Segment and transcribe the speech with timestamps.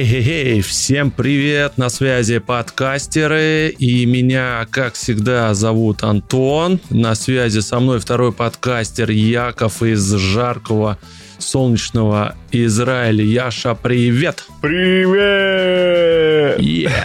[0.00, 7.80] Хей-хей-хей, всем привет, на связи подкастеры, и меня, как всегда, зовут Антон, на связи со
[7.80, 10.96] мной второй подкастер Яков из жаркого
[11.36, 13.24] солнечного Израиля.
[13.24, 14.44] Яша, привет!
[14.60, 15.20] Привет!
[16.58, 17.04] Yeah.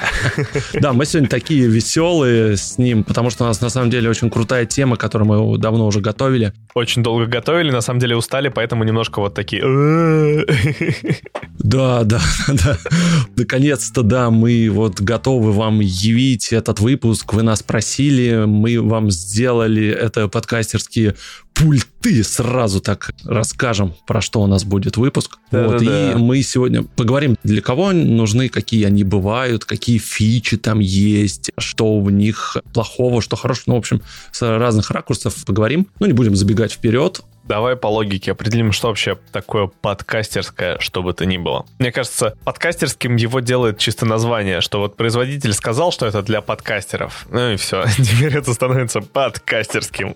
[0.82, 4.30] Да, мы сегодня такие веселые с ним, потому что у нас на самом деле очень
[4.30, 6.54] крутая тема, которую мы давно уже готовили.
[6.74, 9.64] Очень долго готовили, на самом деле устали, поэтому немножко вот такие...
[11.58, 12.78] Да, да, да.
[13.36, 17.34] Наконец-то, да, мы вот готовы вам явить этот выпуск.
[17.34, 21.16] Вы нас просили, мы вам сделали это подкастерские
[21.56, 22.24] пульты.
[22.24, 25.35] Сразу так расскажем, про что у нас будет выпуск.
[25.52, 26.18] Да, вот, да, и да.
[26.18, 32.12] мы сегодня поговорим, для кого нужны, какие они бывают, какие фичи там есть, что в
[32.12, 33.64] них плохого, что хорошего.
[33.68, 34.02] Ну, в общем,
[34.32, 35.88] с разных ракурсов поговорим.
[36.00, 37.22] Ну, не будем забегать вперед.
[37.46, 41.66] Давай по логике определим, что вообще такое подкастерское, что бы то ни было.
[41.78, 47.28] Мне кажется, подкастерским его делает чисто название, что вот производитель сказал, что это для подкастеров.
[47.30, 50.16] Ну и все, теперь это становится подкастерским.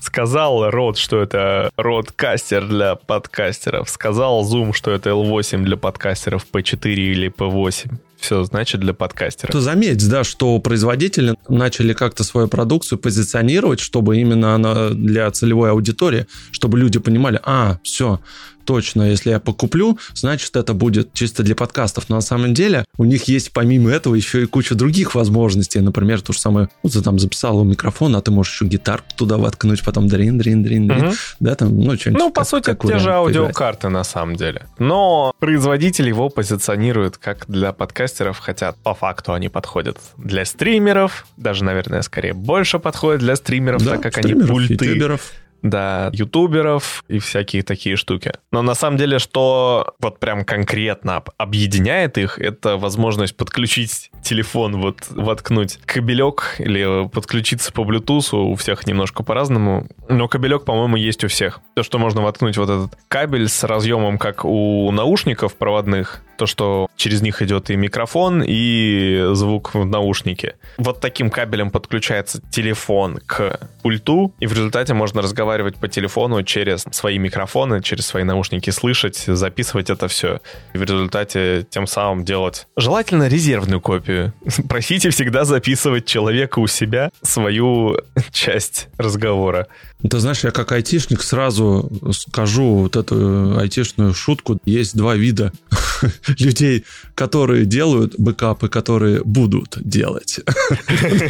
[0.00, 3.90] Сказал Род, что это Родкастер для подкастеров.
[3.90, 7.98] Сказал Zoom, что это L8 для подкастеров P4 или P8.
[8.18, 9.52] Все, значит, для подкастеров.
[9.52, 15.70] То заметь, да, что производители начали как-то свою продукцию позиционировать, чтобы именно она для целевой
[15.70, 18.20] аудитории, чтобы люди понимали, а, все,
[18.68, 22.10] точно, если я покуплю, значит, это будет чисто для подкастов.
[22.10, 25.80] Но на самом деле у них есть помимо этого еще и куча других возможностей.
[25.80, 29.38] Например, то же самое, ну, ты там записал микрофон, а ты можешь еще гитарку туда
[29.38, 30.98] воткнуть, потом дрин, дрин, дрин, дрин.
[31.06, 31.12] Мгм.
[31.40, 32.20] Да, там, ну, что-нибудь.
[32.22, 34.66] Ну, по как- сути, как те же аудиокарты на самом деле.
[34.78, 41.64] Но производитель его позиционирует как для подкастеров, хотя по факту они подходят для стримеров, даже,
[41.64, 45.32] наверное, скорее больше подходят для стримеров, Да, так как они пульты, ютуберов.
[45.62, 48.32] Да, ютуберов и всякие такие штуки.
[48.52, 54.80] Но на самом деле, что вот прям конкретно об- объединяет их, это возможность подключить телефон,
[54.80, 59.88] вот воткнуть кабелек или подключиться по Bluetooth, у всех немножко по-разному.
[60.08, 61.60] Но кабелек, по-моему, есть у всех.
[61.74, 66.88] То, что можно воткнуть вот этот кабель с разъемом, как у наушников проводных, то, что
[66.96, 70.54] через них идет и микрофон, и звук в наушнике.
[70.78, 76.84] Вот таким кабелем подключается телефон к пульту, и в результате можно разговаривать по телефону через
[76.92, 80.40] свои микрофоны, через свои наушники, слышать, записывать это все.
[80.72, 84.32] И в результате тем самым делать желательно резервную копию.
[84.68, 87.98] Просите всегда записывать человека у себя свою
[88.30, 89.66] часть разговора.
[90.08, 94.60] Ты знаешь, я как айтишник сразу скажу вот эту айтишную шутку.
[94.64, 95.52] Есть два вида
[96.38, 96.84] людей,
[97.14, 100.40] которые делают бэкапы, которые будут делать.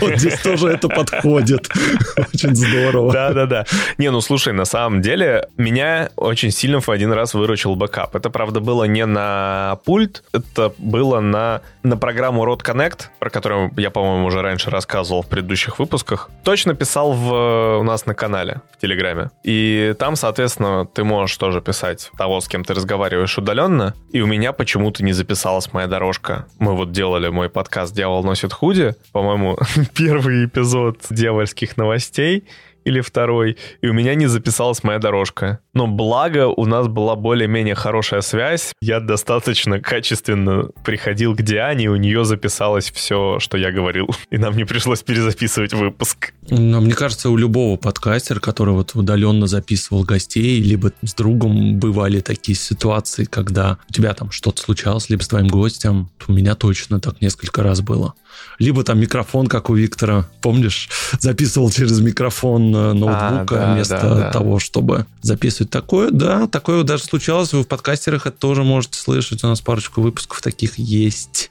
[0.01, 1.69] Вот здесь тоже это подходит.
[2.17, 3.13] Очень здорово.
[3.13, 3.67] Да-да-да.
[3.99, 8.15] Не, ну слушай, на самом деле меня очень сильно в один раз выручил бэкап.
[8.15, 13.73] Это, правда, было не на пульт, это было на, на программу Rode Connect, про которую
[13.77, 16.31] я, по-моему, уже раньше рассказывал в предыдущих выпусках.
[16.45, 19.31] Точно писал в, у нас на канале в Телеграме.
[19.45, 23.95] И там, соответственно, ты можешь тоже писать того, с кем ты разговариваешь удаленно.
[24.13, 24.53] И у меня
[24.89, 26.47] почему-то не записалась моя дорожка.
[26.59, 28.95] Мы вот делали мой подкаст «Дьявол носит худи».
[29.13, 29.59] По-моему,
[29.95, 32.45] первый эпизод дьявольских новостей
[32.89, 35.61] или второй, и у меня не записалась моя дорожка.
[35.75, 38.73] Но благо у нас была более-менее хорошая связь.
[38.81, 44.09] Я достаточно качественно приходил к Диане, и у нее записалось все, что я говорил.
[44.31, 46.33] И нам не пришлось перезаписывать выпуск.
[46.49, 52.21] Но мне кажется, у любого подкастера, который вот удаленно записывал гостей, либо с другом бывали
[52.21, 56.11] такие ситуации, когда у тебя там что-то случалось, либо с твоим гостем.
[56.27, 58.15] У меня точно так несколько раз было.
[58.59, 60.89] Либо там микрофон, как у Виктора, помнишь,
[61.21, 64.31] записывал через микрофон э, ноутбука А, да, вместо да, да.
[64.31, 66.11] того, чтобы записывать такое.
[66.11, 67.53] Да, такое даже случалось.
[67.53, 69.45] Вы в подкастерах это тоже можете слышать.
[69.45, 71.51] У нас парочку выпусков таких есть.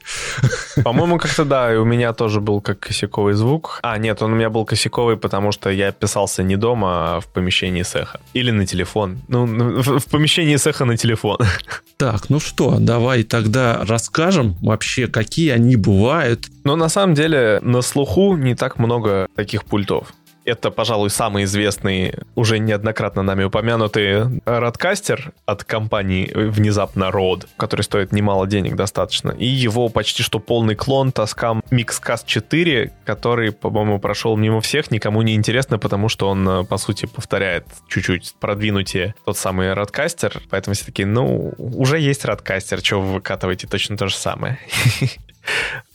[0.82, 3.80] По-моему, как-то да, и у меня тоже был как косяковый звук.
[3.82, 7.26] А, нет, он у меня был косяковый, потому что я писался не дома, а в
[7.26, 8.20] помещении цеха.
[8.34, 9.18] Или на телефон.
[9.28, 11.38] Ну, в в помещении цеха на телефон.
[11.96, 16.46] Так, ну что, давай тогда расскажем вообще, какие они бывают.
[16.68, 20.12] Но на самом деле на слуху не так много таких пультов.
[20.44, 28.12] Это, пожалуй, самый известный, уже неоднократно нами упомянутый радкастер от компании внезапно Rode, который стоит
[28.12, 29.30] немало денег достаточно.
[29.30, 35.22] И его почти что полный клон Tascam Mixcast 4, который, по-моему, прошел мимо всех, никому
[35.22, 40.42] не интересно, потому что он, э, по сути, повторяет чуть-чуть продвинутее тот самый радкастер.
[40.50, 44.58] Поэтому все таки ну, уже есть радкастер, что вы выкатываете точно то же самое.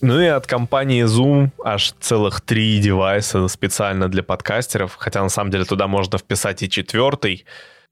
[0.01, 5.51] Ну и от компании Zoom аж целых три девайса специально для подкастеров, хотя на самом
[5.51, 7.45] деле туда можно вписать и четвертый,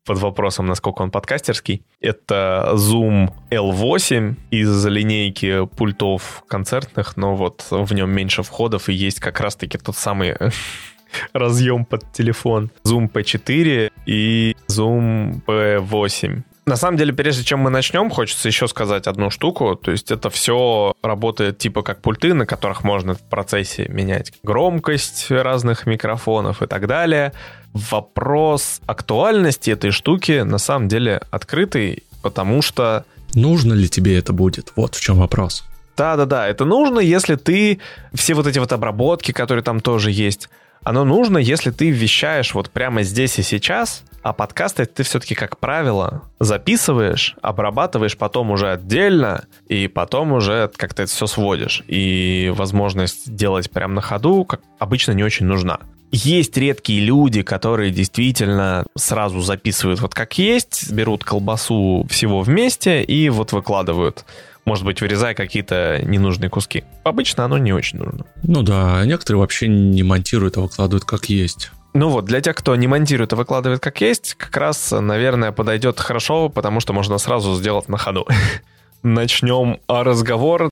[0.05, 1.83] под вопросом, насколько он подкастерский.
[1.99, 9.19] Это Zoom L8 из линейки пультов концертных, но вот в нем меньше входов и есть
[9.19, 10.35] как раз-таки тот самый
[11.33, 12.71] разъем под телефон.
[12.83, 16.41] Zoom P4 и Zoom P8.
[16.71, 19.75] На самом деле, прежде чем мы начнем, хочется еще сказать одну штуку.
[19.75, 25.29] То есть это все работает типа как пульты, на которых можно в процессе менять громкость
[25.31, 27.33] разных микрофонов и так далее.
[27.73, 33.03] Вопрос актуальности этой штуки на самом деле открытый, потому что...
[33.33, 34.71] Нужно ли тебе это будет?
[34.77, 35.65] Вот в чем вопрос.
[35.97, 37.81] Да-да-да, это нужно, если ты
[38.13, 40.47] все вот эти вот обработки, которые там тоже есть,
[40.83, 45.57] оно нужно, если ты вещаешь вот прямо здесь и сейчас, а подкасты ты все-таки, как
[45.57, 51.83] правило, записываешь, обрабатываешь потом уже отдельно, и потом уже как-то это все сводишь.
[51.87, 55.79] И возможность делать прямо на ходу, как обычно, не очень нужна.
[56.11, 63.29] Есть редкие люди, которые действительно сразу записывают вот как есть, берут колбасу всего вместе и
[63.29, 64.25] вот выкладывают
[64.65, 66.83] может быть, вырезая какие-то ненужные куски.
[67.03, 68.25] Обычно оно не очень нужно.
[68.43, 71.71] Ну да, некоторые вообще не монтируют, а выкладывают как есть.
[71.93, 75.99] Ну вот, для тех, кто не монтирует, а выкладывает как есть, как раз, наверное, подойдет
[75.99, 78.25] хорошо, потому что можно сразу сделать на ходу.
[79.03, 80.69] Начнем разговор.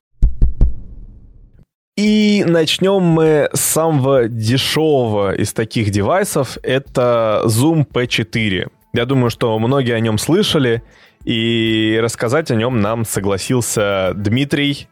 [1.96, 6.56] И начнем мы с самого дешевого из таких девайсов.
[6.62, 8.70] Это Zoom P4.
[8.94, 10.82] Я думаю, что многие о нем слышали.
[11.24, 14.88] И рассказать о нем нам согласился Дмитрий,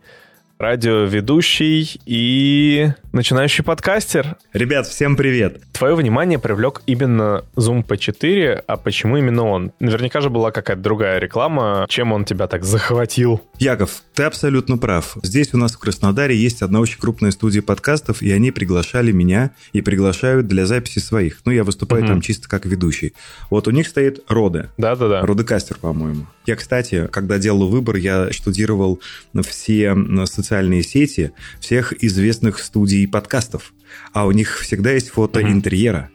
[0.59, 4.37] радиоведущий и начинающий подкастер.
[4.53, 5.63] Ребят, всем привет!
[5.73, 9.73] Твое внимание привлек именно Zoom P4, а почему именно он?
[9.79, 13.41] Наверняка же была какая-то другая реклама, чем он тебя так захватил?
[13.61, 15.17] Яков, ты абсолютно прав.
[15.23, 19.53] Здесь у нас в Краснодаре есть одна очень крупная студия подкастов, и они приглашали меня
[19.73, 21.43] и приглашают для записи своих.
[21.45, 22.09] Ну, я выступаю угу.
[22.09, 23.15] там чисто как ведущий.
[23.49, 24.71] Вот у них стоит Роды.
[24.77, 25.21] Да-да-да.
[25.23, 26.27] Родекастер, по-моему.
[26.47, 29.01] Я, кстати, когда делал выбор, я штудировал
[29.43, 29.95] все
[30.25, 30.48] социальные
[30.83, 33.75] сети всех известных студий подкастов,
[34.13, 35.53] а у них всегда есть фото mm-hmm.
[35.53, 36.11] интерьера.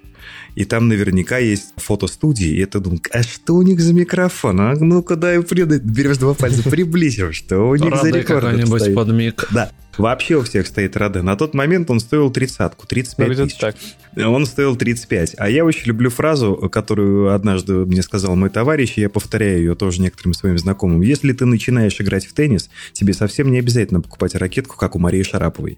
[0.56, 4.62] И там наверняка есть фотостудии, и это думаю, а что у них за микрофон?
[4.62, 9.47] А ну-ка дай приду, берешь два пальца, приблизим, что у них за рекорд мик.
[9.51, 11.21] Да, Вообще у всех стоит Раде.
[11.21, 13.57] На тот момент он стоил тридцатку, 35 ну, тысяч.
[13.57, 13.75] Так.
[14.15, 15.35] Он стоил 35.
[15.37, 19.75] А я очень люблю фразу, которую однажды мне сказал мой товарищ, и я повторяю ее
[19.75, 21.01] тоже некоторым своим знакомым.
[21.01, 25.23] Если ты начинаешь играть в теннис, тебе совсем не обязательно покупать ракетку, как у Марии
[25.23, 25.77] Шараповой.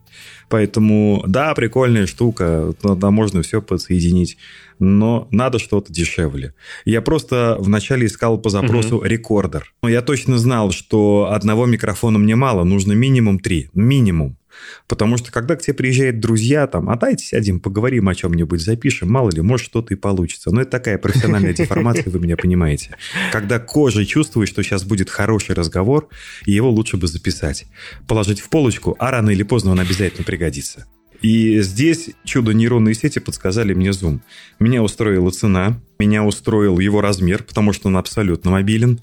[0.50, 4.38] Поэтому, да, прикольная штука, туда можно все подсоединить
[4.80, 6.54] но надо что-то дешевле.
[6.86, 9.06] Я просто вначале искал по запросу угу.
[9.06, 9.74] рекордер.
[9.82, 13.70] Но я точно знал, что одного микрофона мне мало, нужно минимум три.
[13.74, 14.38] Минимум.
[14.88, 19.12] Потому что когда к тебе приезжают друзья, там, а дайте сядем, поговорим о чем-нибудь, запишем,
[19.12, 20.52] мало ли, может что-то и получится.
[20.52, 22.96] Но это такая профессиональная деформация, вы меня понимаете.
[23.32, 26.10] Когда кожа чувствует, что сейчас будет хороший разговор,
[26.46, 27.66] его лучше бы записать.
[28.08, 30.86] Положить в полочку, а рано или поздно он обязательно пригодится.
[31.22, 34.20] И здесь чудо нейронные сети подсказали мне Zoom.
[34.60, 39.00] Меня устроила цена, меня устроил его размер, потому что он абсолютно мобилен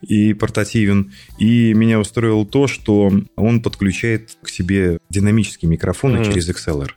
[0.00, 1.12] и портативен.
[1.38, 6.24] И меня устроило то, что он подключает к себе динамические микрофоны mm.
[6.26, 6.90] через XLR.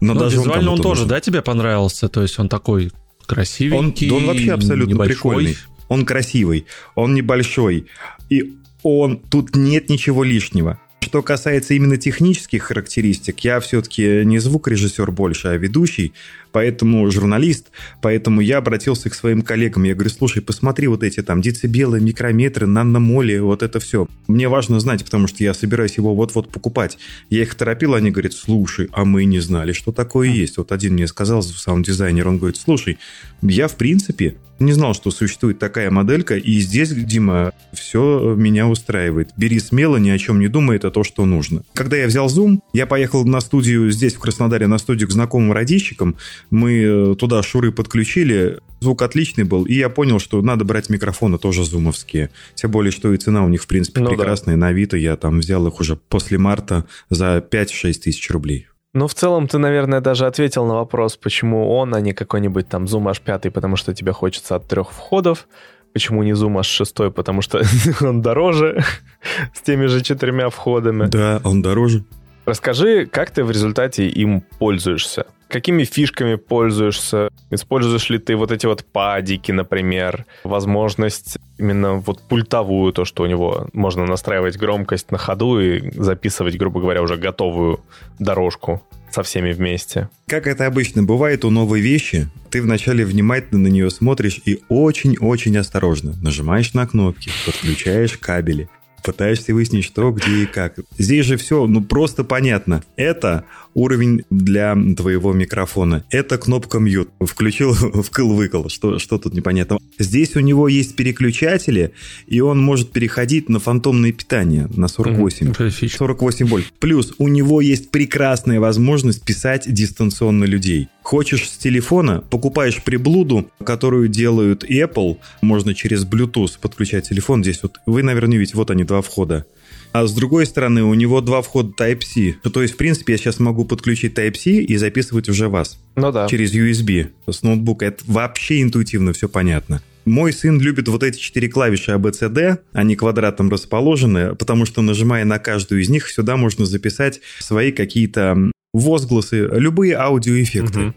[0.00, 1.08] Но, Но даже визуально он, он тоже, нужен.
[1.08, 2.08] да, тебе понравился?
[2.08, 2.90] То есть он такой
[3.26, 5.14] красивенький, он, он вообще абсолютно небольшой.
[5.14, 5.56] прикольный.
[5.88, 7.86] Он красивый, он небольшой.
[8.28, 10.80] И он, тут нет ничего лишнего.
[11.02, 16.12] Что касается именно технических характеристик, я все-таки не звукорежиссер больше, а ведущий,
[16.52, 19.84] поэтому журналист, поэтому я обратился к своим коллегам.
[19.84, 24.06] Я говорю, слушай, посмотри вот эти там децибелы, микрометры, наномоли, вот это все.
[24.28, 26.98] Мне важно знать, потому что я собираюсь его вот-вот покупать.
[27.30, 30.58] Я их торопил, они говорят, слушай, а мы не знали, что такое есть.
[30.58, 32.98] Вот один мне сказал, саунд-дизайнер, он говорит, слушай,
[33.42, 39.30] я в принципе не знал, что существует такая моделька, и здесь, Дима, все меня устраивает.
[39.36, 41.62] Бери смело, ни о чем не думай, это то, что нужно.
[41.74, 45.52] Когда я взял Zoom, я поехал на студию здесь, в Краснодаре, на студию к знакомым
[45.52, 46.16] радищикам.
[46.50, 51.38] Мы э, туда шуры подключили, звук отличный был, и я понял, что надо брать микрофоны
[51.38, 52.30] тоже зумовские.
[52.54, 54.54] Тем более, что и цена у них, в принципе, ну, прекрасная.
[54.54, 54.60] Да.
[54.60, 58.68] На Авито я там взял их уже после марта за 5-6 тысяч рублей.
[58.94, 62.84] Ну, в целом, ты, наверное, даже ответил на вопрос, почему он, а не какой-нибудь там
[62.84, 65.48] Zoom H5, потому что тебе хочется от трех входов.
[65.94, 67.62] Почему не Zoom H6, потому что
[68.00, 68.84] он дороже,
[69.54, 71.06] с теми же четырьмя входами.
[71.06, 72.04] Да, он дороже.
[72.44, 75.26] Расскажи, как ты в результате им пользуешься?
[75.52, 77.28] Какими фишками пользуешься?
[77.50, 80.24] Используешь ли ты вот эти вот падики, например?
[80.44, 86.56] Возможность именно вот пультовую, то, что у него можно настраивать громкость на ходу и записывать,
[86.56, 87.80] грубо говоря, уже готовую
[88.18, 88.82] дорожку.
[89.10, 90.08] со всеми вместе.
[90.26, 95.58] Как это обычно бывает у новой вещи, ты вначале внимательно на нее смотришь и очень-очень
[95.58, 98.70] осторожно нажимаешь на кнопки, подключаешь кабели,
[99.02, 100.76] пытаешься выяснить, что, где и как.
[100.98, 102.82] Здесь же все, ну, просто понятно.
[102.96, 103.44] Это
[103.74, 106.04] уровень для твоего микрофона.
[106.10, 107.08] Это кнопка mute.
[107.20, 108.68] Включил, вкл-выкл.
[108.68, 109.78] Что, что тут непонятно?
[109.98, 111.92] Здесь у него есть переключатели,
[112.26, 115.48] и он может переходить на фантомное питание на 48.
[115.48, 115.88] Mm-hmm.
[115.88, 116.66] 48 вольт.
[116.78, 120.88] Плюс у него есть прекрасная возможность писать дистанционно людей.
[121.02, 127.42] Хочешь с телефона, покупаешь приблуду, которую делают Apple, можно через Bluetooth подключать телефон.
[127.42, 129.46] Здесь вот, вы, наверное, видите, вот они, два входа.
[129.92, 132.36] А с другой стороны, у него два входа Type-C.
[132.44, 135.78] Ну, то есть, в принципе, я сейчас могу подключить Type-C и записывать уже вас.
[135.96, 136.28] Ну да.
[136.28, 137.86] Через USB с ноутбука.
[137.86, 139.82] Это вообще интуитивно все понятно.
[140.04, 145.38] Мой сын любит вот эти четыре клавиши ABCD, они квадратом расположены, потому что нажимая на
[145.38, 150.80] каждую из них, сюда можно записать свои какие-то возгласы, любые аудиоэффекты.
[150.80, 150.94] Угу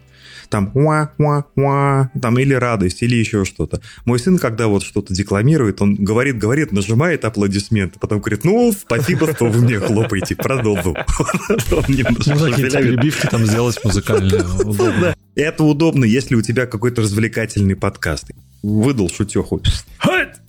[0.49, 3.81] там уа уа уа там или радость, или еще что-то.
[4.05, 9.33] Мой сын, когда вот что-то декламирует, он говорит, говорит, нажимает аплодисменты, потом говорит, ну, спасибо,
[9.33, 10.95] что вы мне хлопаете, продолжу.
[11.69, 14.43] Ну, какие-то перебивки там сделать музыкальные.
[15.35, 18.29] Это удобно, если у тебя какой-то развлекательный подкаст
[18.65, 19.61] выдал шутеху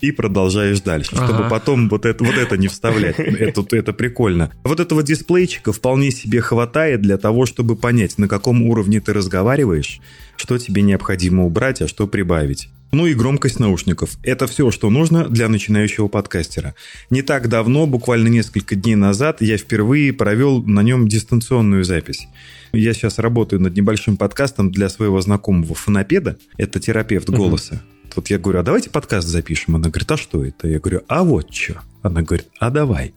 [0.01, 1.25] и продолжаешь дальше, ага.
[1.25, 3.19] чтобы потом вот это, вот это не вставлять.
[3.37, 4.51] Это, это прикольно.
[4.63, 9.99] Вот этого дисплейчика вполне себе хватает для того, чтобы понять, на каком уровне ты разговариваешь,
[10.35, 12.69] что тебе необходимо убрать, а что прибавить.
[12.91, 14.17] Ну и громкость наушников.
[14.23, 16.73] Это все, что нужно для начинающего подкастера.
[17.09, 22.27] Не так давно, буквально несколько дней назад, я впервые провел на нем дистанционную запись.
[22.73, 26.37] Я сейчас работаю над небольшим подкастом для своего знакомого фонопеда.
[26.57, 27.75] Это терапевт голоса.
[27.75, 27.96] Угу.
[28.15, 29.75] Вот я говорю, а давайте подкаст запишем.
[29.75, 30.67] Она говорит, а что это?
[30.67, 31.81] Я говорю, а вот что.
[32.01, 33.13] Она говорит, а давай.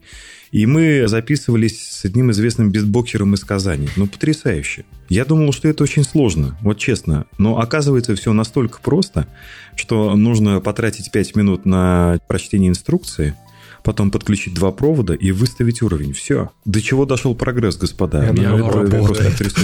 [0.51, 3.89] И мы записывались с одним известным битбоксером из Казани.
[3.97, 4.85] Ну, потрясающе.
[5.09, 7.27] Я думал, что это очень сложно, вот честно.
[7.39, 9.29] Но оказывается, все настолько просто,
[9.77, 13.37] что нужно потратить 5 минут на прочтение инструкции,
[13.83, 16.13] потом подключить два провода и выставить уровень.
[16.13, 16.51] Все.
[16.65, 18.29] До чего дошел прогресс, господа?
[18.29, 19.55] И Меня оно работает.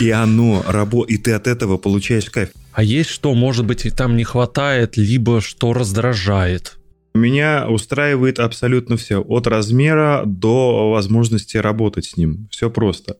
[0.00, 2.50] И оно работает, и ты от этого получаешь кайф.
[2.72, 6.78] А есть что, может быть, и там не хватает, либо что раздражает?
[7.16, 9.22] Меня устраивает абсолютно все.
[9.22, 12.48] От размера до возможности работать с ним.
[12.50, 13.16] Все просто.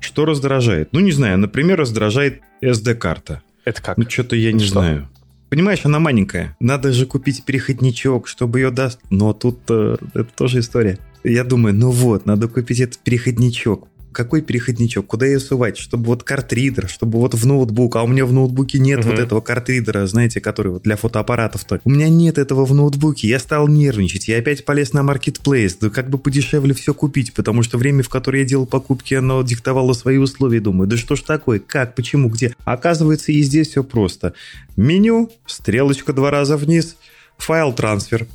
[0.00, 0.88] Что раздражает?
[0.92, 1.38] Ну, не знаю.
[1.38, 3.42] Например, раздражает SD-карта.
[3.64, 3.98] Это как?
[3.98, 4.72] Ну, что-то я не что?
[4.80, 5.08] знаю.
[5.54, 6.56] Понимаешь, она маленькая.
[6.58, 8.98] Надо же купить переходничок, чтобы ее даст.
[9.10, 10.98] Но тут э, это тоже история.
[11.22, 16.22] Я думаю, ну вот, надо купить этот переходничок какой переходничок, куда ее сувать, чтобы вот
[16.22, 19.10] картридер, чтобы вот в ноутбук, а у меня в ноутбуке нет угу.
[19.10, 21.80] вот этого картридера, знаете, который вот для фотоаппаратов-то.
[21.84, 25.90] У меня нет этого в ноутбуке, я стал нервничать, я опять полез на маркетплейс, да
[25.90, 29.92] как бы подешевле все купить, потому что время, в которое я делал покупки, оно диктовало
[29.92, 32.54] свои условия, думаю, да что ж такое, как, почему, где?
[32.64, 34.34] Оказывается, и здесь все просто.
[34.76, 36.96] Меню, стрелочка два раза вниз,
[37.36, 38.26] файл трансфер,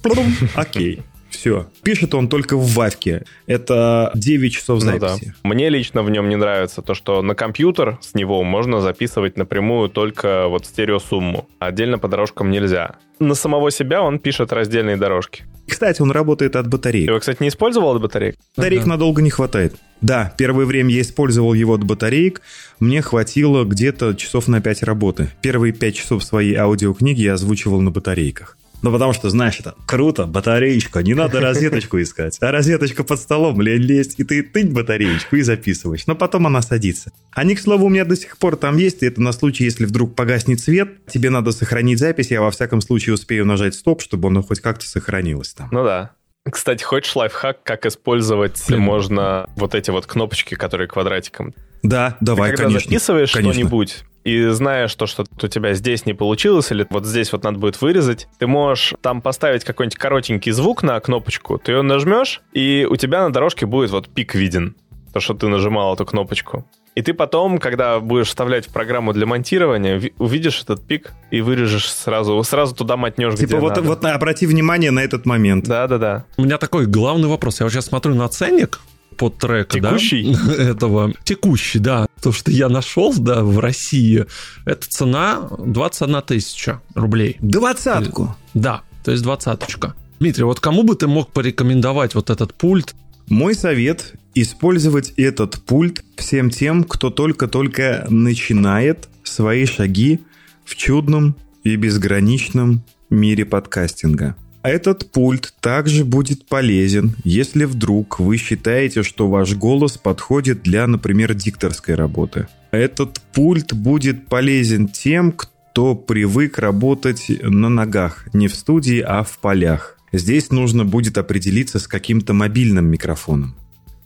[0.56, 1.02] окей.
[1.30, 1.68] Все.
[1.84, 3.24] Пишет он только в Вавке.
[3.46, 5.26] Это 9 часов записи.
[5.26, 5.50] Ну, да.
[5.50, 9.90] Мне лично в нем не нравится то, что на компьютер с него можно записывать напрямую
[9.90, 11.48] только вот стереосумму.
[11.60, 12.96] Отдельно по дорожкам нельзя.
[13.20, 15.44] На самого себя он пишет раздельные дорожки.
[15.68, 17.06] Кстати, он работает от батареи.
[17.06, 18.36] Его, кстати, не использовал от батареек?
[18.58, 18.90] Батареек ага.
[18.90, 19.76] надолго не хватает.
[20.02, 22.42] Да, первое время я использовал его от батареек.
[22.80, 25.30] Мне хватило где-то часов на 5 работы.
[25.42, 28.58] Первые 5 часов своей аудиокниги я озвучивал на батарейках.
[28.82, 32.38] Ну, потому что, знаешь, это круто, батареечка, не надо розеточку искать.
[32.42, 36.08] А розеточка под столом, лень лезть, и ты тынь батареечку и записываешь.
[36.08, 37.12] Но потом она садится.
[37.32, 39.86] Они, к слову, у меня до сих пор там есть, и это на случай, если
[39.86, 44.30] вдруг погаснет свет, тебе надо сохранить запись, я во всяком случае успею нажать стоп, чтобы
[44.30, 45.70] оно хоть как-то сохранилось там.
[45.72, 46.12] Ну да.
[46.52, 48.82] Кстати, хочешь лайфхак, как использовать Блин.
[48.82, 51.54] можно вот эти вот кнопочки, которые квадратиком?
[51.84, 52.90] Да, давай, Ты когда конечно.
[52.90, 57.44] записываешь что-нибудь, и зная, что что-то у тебя здесь не получилось, или вот здесь вот
[57.44, 62.42] надо будет вырезать, ты можешь там поставить какой-нибудь коротенький звук на кнопочку, ты ее нажмешь,
[62.54, 64.76] и у тебя на дорожке будет вот пик виден,
[65.14, 66.66] то, что ты нажимал эту кнопочку.
[66.96, 71.92] И ты потом, когда будешь вставлять в программу для монтирования, увидишь этот пик и вырежешь
[71.92, 73.82] сразу, сразу туда мотнешь, типа где вот, надо.
[73.84, 75.66] вот обрати внимание на этот момент.
[75.66, 76.26] Да-да-да.
[76.38, 77.60] У меня такой главный вопрос.
[77.60, 78.82] Я вот сейчас смотрю на ценник
[79.18, 80.34] под трек, Текущий?
[80.34, 81.14] да, этого.
[81.24, 82.08] Текущий, да.
[82.22, 84.26] То, что я нашел, да, в России,
[84.66, 87.38] это цена 21 тысяча рублей.
[87.40, 88.36] Двадцатку?
[88.54, 89.94] Да, то есть двадцаточка.
[90.20, 92.94] Дмитрий, вот кому бы ты мог порекомендовать вот этот пульт?
[93.30, 100.22] Мой совет– использовать этот пульт всем тем, кто только-только начинает свои шаги
[100.66, 102.82] в чудном и безграничном
[103.12, 104.36] мире подкастинга.
[104.64, 111.36] Этот пульт также будет полезен, если вдруг вы считаете, что ваш голос подходит для, например,
[111.36, 112.48] дикторской работы.
[112.72, 119.38] Этот пульт будет полезен тем, кто привык работать на ногах, не в студии, а в
[119.38, 119.99] полях.
[120.12, 123.56] Здесь нужно будет определиться с каким-то мобильным микрофоном.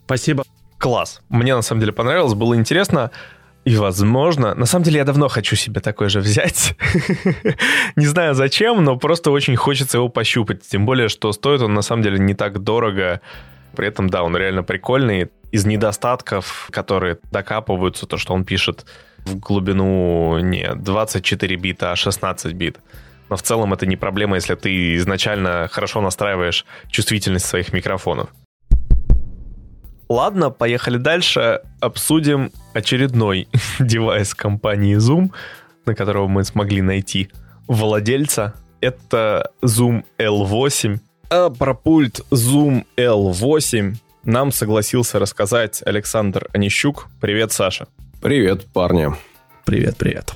[0.05, 0.43] Спасибо.
[0.77, 1.21] Класс.
[1.29, 3.11] Мне на самом деле понравилось, было интересно.
[3.65, 6.75] И, возможно, на самом деле я давно хочу себе такой же взять.
[7.95, 10.67] не знаю зачем, но просто очень хочется его пощупать.
[10.67, 13.21] Тем более, что стоит он на самом деле не так дорого.
[13.75, 15.29] При этом, да, он реально прикольный.
[15.51, 18.85] Из недостатков, которые докапываются, то, что он пишет
[19.19, 22.79] в глубину не 24 бита, а 16 бит.
[23.33, 28.29] Но в целом это не проблема, если ты изначально хорошо настраиваешь чувствительность своих микрофонов.
[30.07, 31.61] Ладно, поехали дальше.
[31.79, 33.47] Обсудим очередной
[33.79, 35.31] девайс компании Zoom,
[35.87, 37.31] на которого мы смогли найти
[37.67, 38.53] владельца.
[38.81, 40.99] Это Zoom L8.
[41.31, 47.07] А про пульт Zoom L8 нам согласился рассказать Александр Онищук.
[47.19, 47.87] Привет, Саша.
[48.21, 49.07] Привет, парни.
[49.65, 50.35] Привет, привет.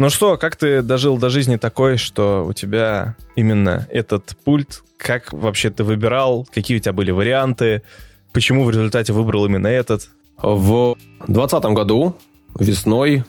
[0.00, 4.84] Ну что, как ты дожил до жизни такой, что у тебя именно этот пульт?
[4.96, 6.46] Как вообще ты выбирал?
[6.54, 7.82] Какие у тебя были варианты?
[8.32, 10.08] Почему в результате выбрал именно этот?
[10.40, 10.94] В
[11.26, 12.14] 2020 году
[12.60, 13.24] весной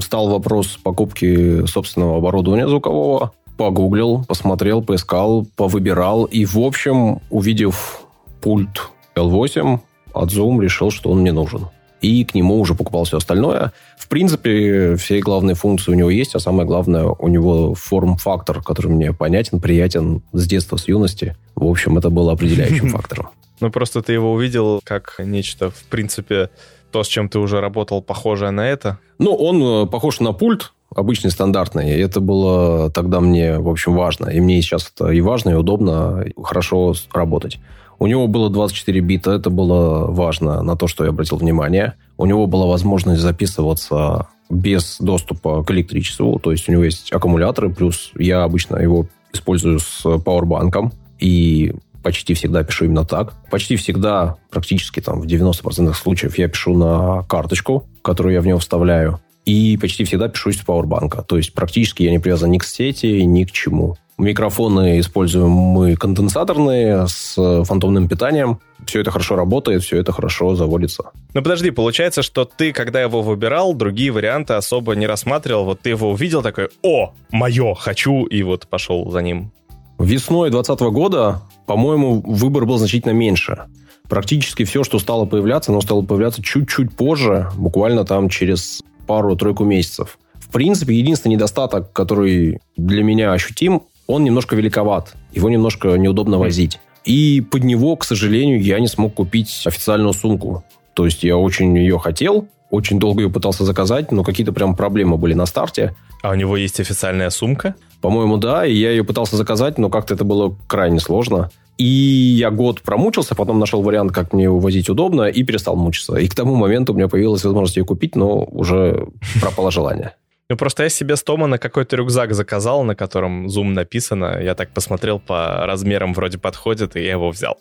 [0.00, 3.32] стал вопрос покупки собственного оборудования звукового.
[3.58, 6.24] Погуглил, посмотрел, поискал, повыбирал.
[6.24, 8.06] И, в общем, увидев
[8.40, 9.80] пульт L8
[10.14, 11.68] от Zoom, решил, что он мне нужен.
[12.06, 13.72] И к нему уже покупал все остальное.
[13.98, 18.92] В принципе, все главные функции у него есть, а самое главное, у него форм-фактор, который
[18.92, 21.36] мне понятен, приятен с детства, с юности.
[21.56, 23.30] В общем, это было определяющим фактором.
[23.58, 26.50] Ну, просто ты его увидел как нечто, в принципе,
[26.92, 29.00] то, с чем ты уже работал, похожее на это?
[29.18, 31.90] Ну, он э, похож на пульт, обычный, стандартный.
[31.90, 34.28] И это было тогда мне, в общем, важно.
[34.28, 37.58] И мне сейчас это и важно, и удобно, и хорошо работать.
[37.98, 41.94] У него было 24 бита, это было важно на то, что я обратил внимание.
[42.18, 47.70] У него была возможность записываться без доступа к электричеству, то есть у него есть аккумуляторы,
[47.70, 53.34] плюс я обычно его использую с пауэрбанком, и почти всегда пишу именно так.
[53.50, 58.58] Почти всегда, практически там в 90% случаев я пишу на карточку, которую я в него
[58.60, 59.20] вставляю.
[59.44, 61.22] И почти всегда пишу из пауэрбанка.
[61.22, 63.96] То есть практически я не привязан ни к сети, ни к чему.
[64.18, 68.60] Микрофоны используем мы конденсаторные с фантомным питанием.
[68.86, 71.10] Все это хорошо работает, все это хорошо заводится.
[71.34, 75.64] Ну подожди, получается, что ты, когда его выбирал, другие варианты особо не рассматривал.
[75.64, 79.52] Вот ты его увидел такой, о, мое, хочу, и вот пошел за ним.
[79.98, 83.64] Весной 2020 года, по-моему, выбор был значительно меньше.
[84.08, 90.18] Практически все, что стало появляться, оно стало появляться чуть-чуть позже, буквально там через пару-тройку месяцев.
[90.34, 95.14] В принципе, единственный недостаток, который для меня ощутим, он немножко великоват.
[95.32, 96.78] Его немножко неудобно возить.
[97.04, 100.64] И под него, к сожалению, я не смог купить официальную сумку.
[100.94, 105.16] То есть я очень ее хотел, очень долго ее пытался заказать, но какие-то прям проблемы
[105.16, 105.94] были на старте.
[106.22, 107.76] А у него есть официальная сумка?
[108.00, 111.50] По-моему, да, и я ее пытался заказать, но как-то это было крайне сложно.
[111.78, 116.16] И я год промучился, потом нашел вариант, как мне увозить удобно, и перестал мучиться.
[116.16, 119.06] И к тому моменту у меня появилась возможность ее купить, но уже
[119.40, 120.14] пропало желание.
[120.48, 124.38] Ну, просто я себе с Тома на какой-то рюкзак заказал, на котором Zoom написано.
[124.40, 127.58] Я так посмотрел по размерам, вроде подходит, и я его взял.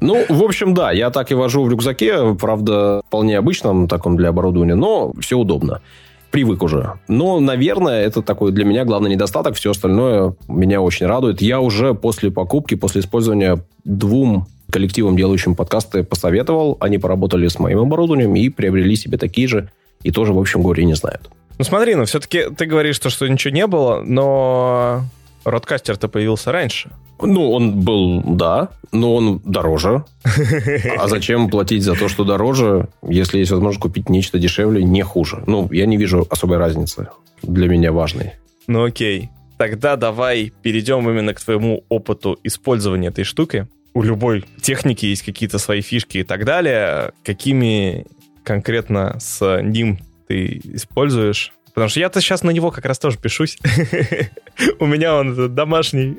[0.00, 4.30] Ну, в общем, да, я так и вожу в рюкзаке, правда, вполне обычном таком для
[4.30, 5.82] оборудования, но все удобно
[6.32, 6.94] привык уже.
[7.06, 9.54] Но, наверное, это такой для меня главный недостаток.
[9.54, 11.40] Все остальное меня очень радует.
[11.40, 16.76] Я уже после покупки, после использования двум коллективам, делающим подкасты, посоветовал.
[16.80, 19.70] Они поработали с моим оборудованием и приобрели себе такие же.
[20.02, 21.30] И тоже, в общем, горе не знают.
[21.58, 25.04] Ну смотри, ну все-таки ты говоришь, что, что ничего не было, но
[25.44, 26.90] Родкастер-то появился раньше.
[27.20, 30.04] Ну, он был, да, но он дороже.
[30.98, 35.44] А зачем платить за то, что дороже, если есть возможность купить нечто дешевле, не хуже?
[35.46, 37.08] Ну, я не вижу особой разницы
[37.42, 38.32] для меня важной.
[38.66, 39.30] Ну, окей.
[39.58, 43.68] Тогда давай перейдем именно к твоему опыту использования этой штуки.
[43.92, 47.12] У любой техники есть какие-то свои фишки и так далее.
[47.22, 48.06] Какими
[48.42, 51.52] конкретно с ним ты используешь?
[51.74, 53.58] Потому что я-то сейчас на него как раз тоже пишусь.
[54.78, 56.16] У меня он домашний.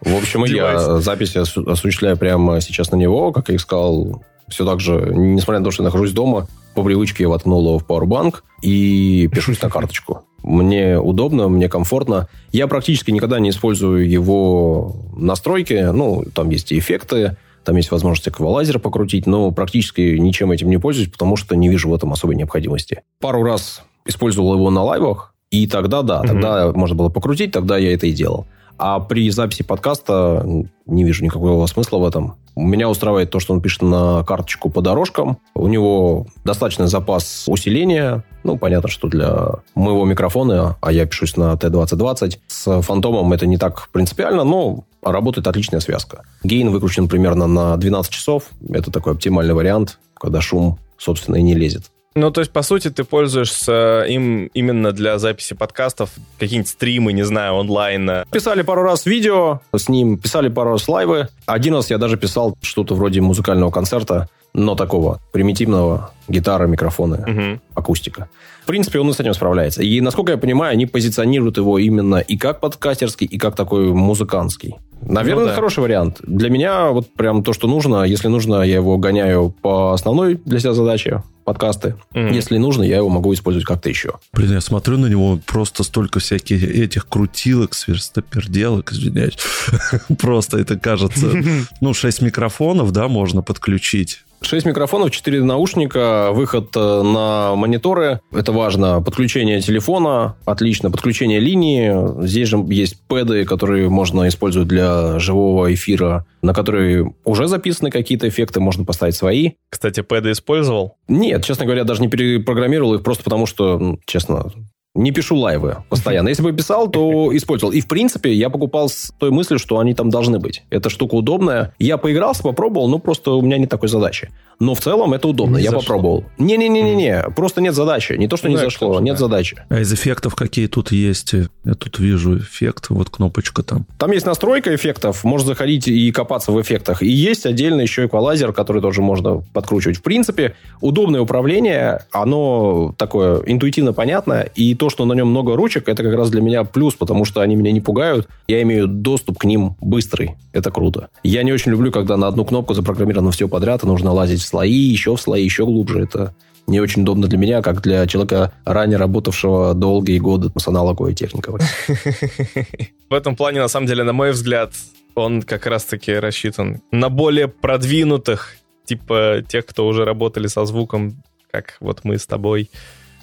[0.00, 3.32] В общем, я записи осуществляю прямо сейчас на него.
[3.32, 6.84] Как я и сказал, все так же, несмотря на то, что я нахожусь дома, по
[6.84, 10.24] привычке я воткнул его в Powerbank и пишусь на карточку.
[10.44, 12.28] Мне удобно, мне комфортно.
[12.52, 15.90] Я практически никогда не использую его настройки.
[15.92, 20.78] Ну, там есть и эффекты, там есть возможность эквалайзера покрутить, но практически ничем этим не
[20.78, 23.02] пользуюсь, потому что не вижу в этом особой необходимости.
[23.20, 26.76] Пару раз использовал его на лайвах, и тогда, да, тогда mm-hmm.
[26.76, 28.46] можно было покрутить, тогда я это и делал.
[28.78, 30.44] А при записи подкаста
[30.86, 32.36] не вижу никакого смысла в этом.
[32.56, 35.38] Меня устраивает то, что он пишет на карточку по дорожкам.
[35.54, 38.24] У него достаточный запас усиления.
[38.44, 43.56] Ну, понятно, что для моего микрофона, а я пишусь на T2020, с фантомом это не
[43.56, 46.24] так принципиально, но работает отличная связка.
[46.44, 48.44] Гейн выкручен примерно на 12 часов.
[48.68, 51.84] Это такой оптимальный вариант, когда шум, собственно, и не лезет.
[52.14, 57.22] Ну, то есть, по сути, ты пользуешься им именно для записи подкастов, какие-нибудь стримы, не
[57.22, 58.26] знаю, онлайн.
[58.30, 61.28] Писали пару раз видео с ним, писали пару раз лайвы.
[61.46, 67.60] Один раз я даже писал что-то вроде музыкального концерта, но такого примитивного, гитара, микрофоны, угу.
[67.74, 68.28] акустика.
[68.62, 69.82] В принципе, он и с этим справляется.
[69.82, 74.76] И, насколько я понимаю, они позиционируют его именно и как подкастерский, и как такой музыкантский.
[75.04, 75.52] Наверное, ну, да.
[75.52, 76.18] это хороший вариант.
[76.22, 78.04] Для меня вот прям то, что нужно.
[78.04, 81.96] Если нужно, я его гоняю по основной для себя задаче подкасты.
[82.14, 82.32] Mm.
[82.32, 84.12] Если нужно, я его могу использовать как-то еще.
[84.32, 89.36] Блин, я смотрю на него, просто столько всяких этих крутилок, сверстоперделок, извиняюсь.
[90.20, 91.32] Просто это кажется...
[91.80, 94.24] Ну, 6 микрофонов, да, можно подключить.
[94.46, 98.20] 6 микрофонов, 4 наушника, выход э, на мониторы.
[98.32, 99.00] Это важно.
[99.02, 100.36] Подключение телефона.
[100.44, 100.90] Отлично.
[100.90, 102.24] Подключение линии.
[102.26, 108.28] Здесь же есть пэды, которые можно использовать для живого эфира, на которые уже записаны какие-то
[108.28, 109.52] эффекты, можно поставить свои.
[109.70, 110.96] Кстати, пэды использовал?
[111.08, 114.50] Нет, честно говоря, даже не перепрограммировал их, просто потому что, честно,
[114.94, 116.28] не пишу лайвы постоянно.
[116.28, 117.72] Если бы писал, то использовал.
[117.72, 120.62] И, в принципе, я покупал с той мыслью, что они там должны быть.
[120.70, 121.74] Эта штука удобная.
[121.78, 124.30] Я поигрался, попробовал, но просто у меня нет такой задачи.
[124.60, 125.56] Но в целом это удобно.
[125.56, 125.80] Не я зашло.
[125.80, 126.24] попробовал.
[126.38, 128.12] Не-не-не-не, просто нет задачи.
[128.12, 129.20] Не то, что ну, не зашло, нет да.
[129.20, 129.56] задачи.
[129.68, 131.32] А из эффектов какие тут есть?
[131.64, 133.86] Я тут вижу эффект, вот кнопочка там.
[133.98, 137.02] Там есть настройка эффектов, можно заходить и копаться в эффектах.
[137.02, 139.96] И есть отдельно еще эквалайзер, который тоже можно подкручивать.
[139.96, 145.88] В принципе, удобное управление, оно такое интуитивно понятное, и то, что на нем много ручек,
[145.88, 149.38] это как раз для меня плюс, потому что они меня не пугают, я имею доступ
[149.38, 150.34] к ним быстрый.
[150.52, 151.08] Это круто.
[151.22, 154.72] Я не очень люблю, когда на одну кнопку запрограммировано все подряд, и нужно лазить слои,
[154.72, 156.02] еще в слои, еще глубже.
[156.02, 156.34] Это
[156.66, 161.60] не очень удобно для меня, как для человека, ранее работавшего долгие годы с аналоговой техникой.
[163.08, 164.72] В этом плане, на самом деле, на мой взгляд,
[165.14, 171.76] он как раз-таки рассчитан на более продвинутых, типа тех, кто уже работали со звуком, как
[171.78, 172.68] вот мы с тобой.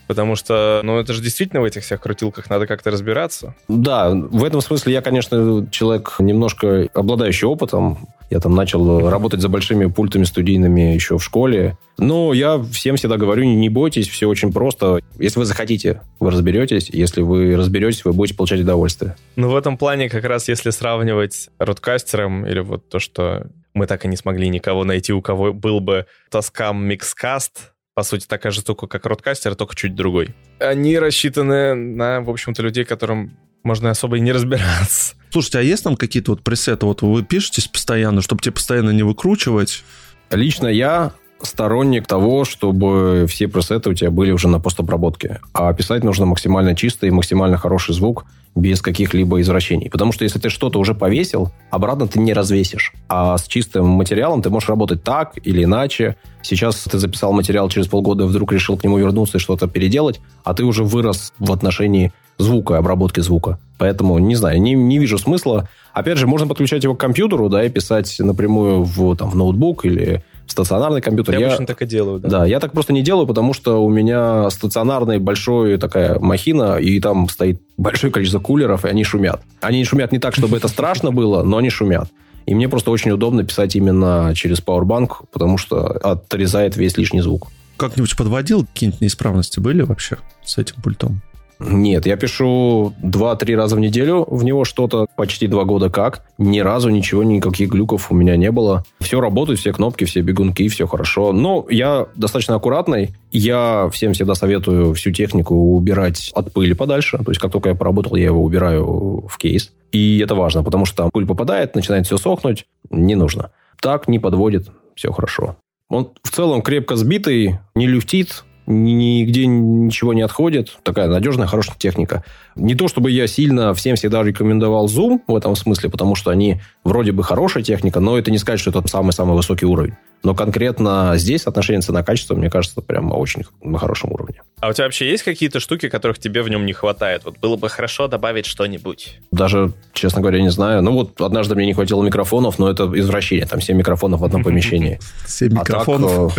[0.09, 3.53] Потому что, ну, это же действительно в этих всех крутилках надо как-то разбираться.
[3.67, 8.07] Да, в этом смысле я, конечно, человек немножко обладающий опытом.
[8.31, 11.77] Я там начал работать за большими пультами студийными еще в школе.
[11.99, 15.01] Но я всем всегда говорю, не бойтесь, все очень просто.
[15.19, 16.89] Если вы захотите, вы разберетесь.
[16.89, 19.15] Если вы разберетесь, вы будете получать удовольствие.
[19.35, 23.45] Ну, в этом плане как раз, если сравнивать с родкастером или вот то, что
[23.75, 27.51] мы так и не смогли никого найти, у кого был бы Tascam Mixcast,
[27.99, 30.33] по сути, такая же штука, как Родкастер, только чуть другой.
[30.59, 35.15] Они рассчитаны на, в общем-то, людей, которым можно особо и не разбираться.
[35.31, 36.85] Слушайте, а есть там какие-то вот пресеты?
[36.85, 39.83] Вот вы пишетесь постоянно, чтобы тебе постоянно не выкручивать?
[40.31, 45.39] Лично я сторонник того, чтобы все пресеты у тебя были уже на постобработке.
[45.53, 48.25] А писать нужно максимально чисто и максимально хороший звук
[48.55, 49.89] без каких-либо извращений.
[49.89, 52.93] Потому что если ты что-то уже повесил, обратно ты не развесишь.
[53.07, 56.17] А с чистым материалом ты можешь работать так или иначе.
[56.41, 60.53] Сейчас ты записал материал, через полгода вдруг решил к нему вернуться и что-то переделать, а
[60.53, 63.59] ты уже вырос в отношении звука, обработки звука.
[63.77, 65.69] Поэтому, не знаю, не, не вижу смысла.
[65.93, 69.85] Опять же, можно подключать его к компьютеру, да, и писать напрямую в, там, в ноутбук
[69.85, 71.35] или стационарный компьютер.
[71.35, 72.29] Я, я обычно так и делаю, да.
[72.29, 76.99] Да, я так просто не делаю, потому что у меня стационарный большой такая махина, и
[76.99, 79.41] там стоит большое количество кулеров, и они шумят.
[79.61, 82.09] Они шумят не так, чтобы это страшно было, но они шумят.
[82.45, 87.47] И мне просто очень удобно писать именно через Powerbank, потому что отрезает весь лишний звук.
[87.77, 91.21] Как-нибудь подводил какие-нибудь неисправности были вообще с этим пультом?
[91.59, 96.25] Нет, я пишу 2-3 раза в неделю в него что-то, почти 2 года как.
[96.37, 98.85] Ни разу ничего, никаких глюков у меня не было.
[99.01, 101.33] Все работает, все кнопки, все бегунки, все хорошо.
[101.33, 103.13] Но я достаточно аккуратный.
[103.31, 107.17] Я всем всегда советую всю технику убирать от пыли подальше.
[107.17, 109.73] То есть, как только я поработал, я его убираю в кейс.
[109.91, 112.65] И это важно, потому что там пыль попадает, начинает все сохнуть.
[112.89, 113.51] Не нужно.
[113.81, 115.57] Так не подводит, все хорошо.
[115.89, 120.77] Он в целом крепко сбитый, не люфтит, нигде ничего не отходит.
[120.83, 122.23] Такая надежная, хорошая техника.
[122.55, 126.61] Не то, чтобы я сильно всем всегда рекомендовал Zoom в этом смысле, потому что они
[126.83, 129.95] вроде бы хорошая техника, но это не сказать, что это самый-самый высокий уровень.
[130.23, 134.41] Но конкретно здесь отношение цена-качество, мне кажется, прямо очень на хорошем уровне.
[134.59, 137.23] А у тебя вообще есть какие-то штуки, которых тебе в нем не хватает?
[137.23, 139.19] Вот было бы хорошо добавить что-нибудь.
[139.31, 140.81] Даже, честно говоря, не знаю.
[140.81, 143.45] Ну вот однажды мне не хватило микрофонов, но это извращение.
[143.45, 144.99] Там 7 микрофонов в одном помещении.
[145.25, 146.37] 7 микрофонов?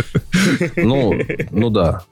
[0.59, 2.03] Э, ну, ну да.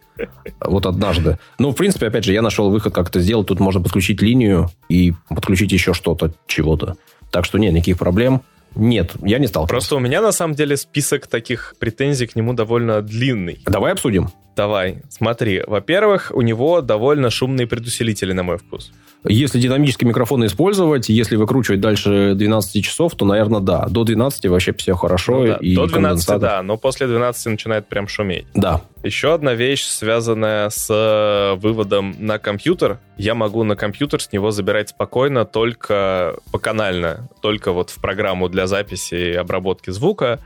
[0.62, 1.38] Вот однажды.
[1.60, 3.48] Ну, в принципе, опять же, я нашел выход, как это сделать.
[3.48, 6.98] Тут можно подключить линию и подключить еще что-то, чего-то.
[7.32, 8.42] Так что нет никаких проблем.
[8.76, 9.68] Нет, я не стал.
[9.68, 13.62] Просто у меня на самом деле список таких претензий к нему довольно длинный.
[13.66, 14.30] Давай обсудим.
[14.56, 15.64] Давай, смотри.
[15.66, 18.92] Во-первых, у него довольно шумные предусилители, на мой вкус.
[19.26, 23.86] Если динамические микрофоны использовать, если выкручивать дальше 12 часов, то, наверное, да.
[23.90, 25.40] До 12 вообще все хорошо.
[25.40, 25.58] Ну, да.
[25.60, 28.46] и До 12, да, но после 12 начинает прям шуметь.
[28.54, 28.82] Да.
[29.04, 33.00] Еще одна вещь, связанная с э, выводом на компьютер.
[33.18, 38.68] Я могу на компьютер с него забирать спокойно только поканально, только вот в программу для
[38.68, 40.40] записи и обработки звука,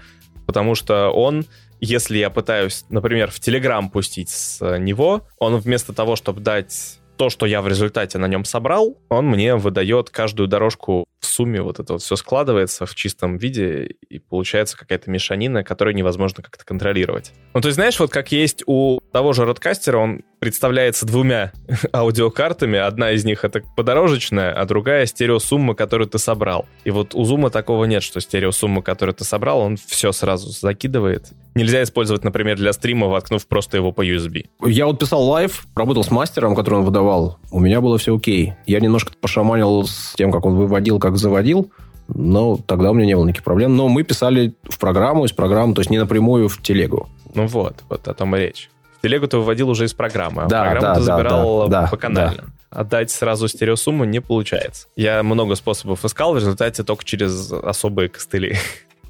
[0.45, 1.45] потому что он
[1.85, 7.29] если я пытаюсь, например, в Telegram пустить с него, он вместо того, чтобы дать то,
[7.29, 11.61] что я в результате на нем собрал, он мне выдает каждую дорожку в сумме.
[11.61, 16.65] Вот это вот все складывается в чистом виде, и получается какая-то мешанина, которую невозможно как-то
[16.65, 17.31] контролировать.
[17.53, 21.53] Ну, то есть, знаешь, вот как есть у того же Родкастера, он представляется двумя
[21.93, 22.77] аудиокартами.
[22.77, 26.65] Одна из них это подорожечная, а другая стереосумма, которую ты собрал.
[26.83, 30.49] И вот у Zoom а такого нет, что стереосумма, которую ты собрал, он все сразу
[30.49, 31.27] закидывает.
[31.55, 34.47] Нельзя использовать, например, для стрима, воткнув просто его по USB.
[34.65, 37.12] Я вот писал live, работал с мастером, который он выдавал.
[37.51, 38.53] У меня было все окей.
[38.65, 41.71] Я немножко пошаманил с тем, как он выводил, как заводил.
[42.07, 43.75] Но тогда у меня не было никаких проблем.
[43.75, 47.09] Но мы писали в программу, из программы, то есть не напрямую в телегу.
[47.33, 48.69] Ну вот, вот о том и речь
[49.03, 52.35] телегу ты выводил уже из программы, а да, программу да, ты забирал да, по каналу.
[52.37, 52.43] Да.
[52.69, 54.87] Отдать сразу стереосумму не получается.
[54.95, 58.57] Я много способов искал, в результате только через особые костыли.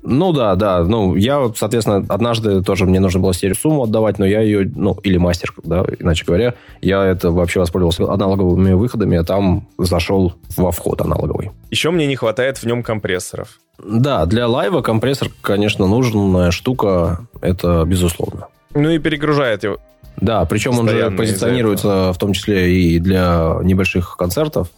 [0.04, 0.84] Ну да, да.
[0.84, 5.18] Ну, я, соответственно, однажды тоже мне нужно было стереосумму отдавать, но я ее, ну, или
[5.18, 11.02] мастер, да, иначе говоря, я это вообще воспользовался аналоговыми выходами, а там зашел во вход
[11.02, 11.52] аналоговый.
[11.72, 13.60] Еще мне не хватает в нем компрессоров.
[13.84, 18.48] Да, для лайва компрессор, конечно, нужная штука, это безусловно.
[18.76, 19.78] Ну и перегружает его.
[20.18, 24.70] Да, причем он же позиционируется в том числе и для небольших концертов.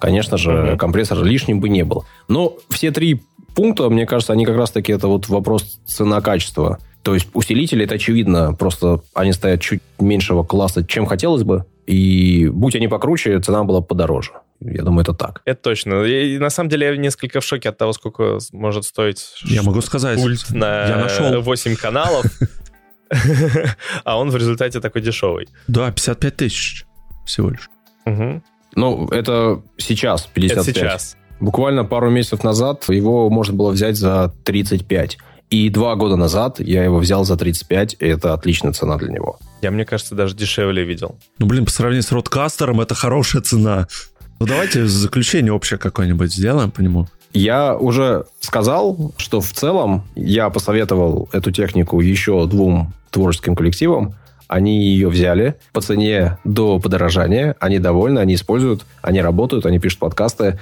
[0.00, 0.78] Конечно же, угу.
[0.78, 2.04] компрессор лишним бы не был.
[2.28, 3.22] Но все три
[3.58, 6.78] пункта, мне кажется, они как раз-таки это вот вопрос цена-качества.
[7.02, 11.64] То есть усилители, это очевидно, просто они стоят чуть меньшего класса, чем хотелось бы.
[11.84, 14.30] И будь они покруче, цена была подороже.
[14.60, 15.42] Я думаю, это так.
[15.44, 16.04] Это точно.
[16.04, 19.80] И, на самом деле я несколько в шоке от того, сколько может стоить я могу
[19.80, 21.40] сказать, пульт на я нашел.
[21.42, 22.26] 8 каналов.
[24.04, 25.48] а он в результате такой дешевый.
[25.66, 26.84] Да, 55 тысяч
[27.26, 27.68] всего лишь.
[28.76, 30.68] Ну, это сейчас 55.
[30.68, 31.16] Это сейчас.
[31.40, 35.18] Буквально пару месяцев назад его можно было взять за 35.
[35.50, 39.38] И два года назад я его взял за 35, и это отличная цена для него.
[39.62, 41.16] Я, мне кажется, даже дешевле видел.
[41.38, 43.86] Ну, блин, по сравнению с Родкастером, это хорошая цена.
[44.40, 47.08] Ну, давайте заключение общее какое-нибудь сделаем по нему.
[47.32, 54.14] Я уже сказал, что в целом я посоветовал эту технику еще двум творческим коллективам.
[54.48, 57.54] Они ее взяли по цене до подорожания.
[57.60, 60.58] Они довольны, они используют, они работают, они пишут подкасты.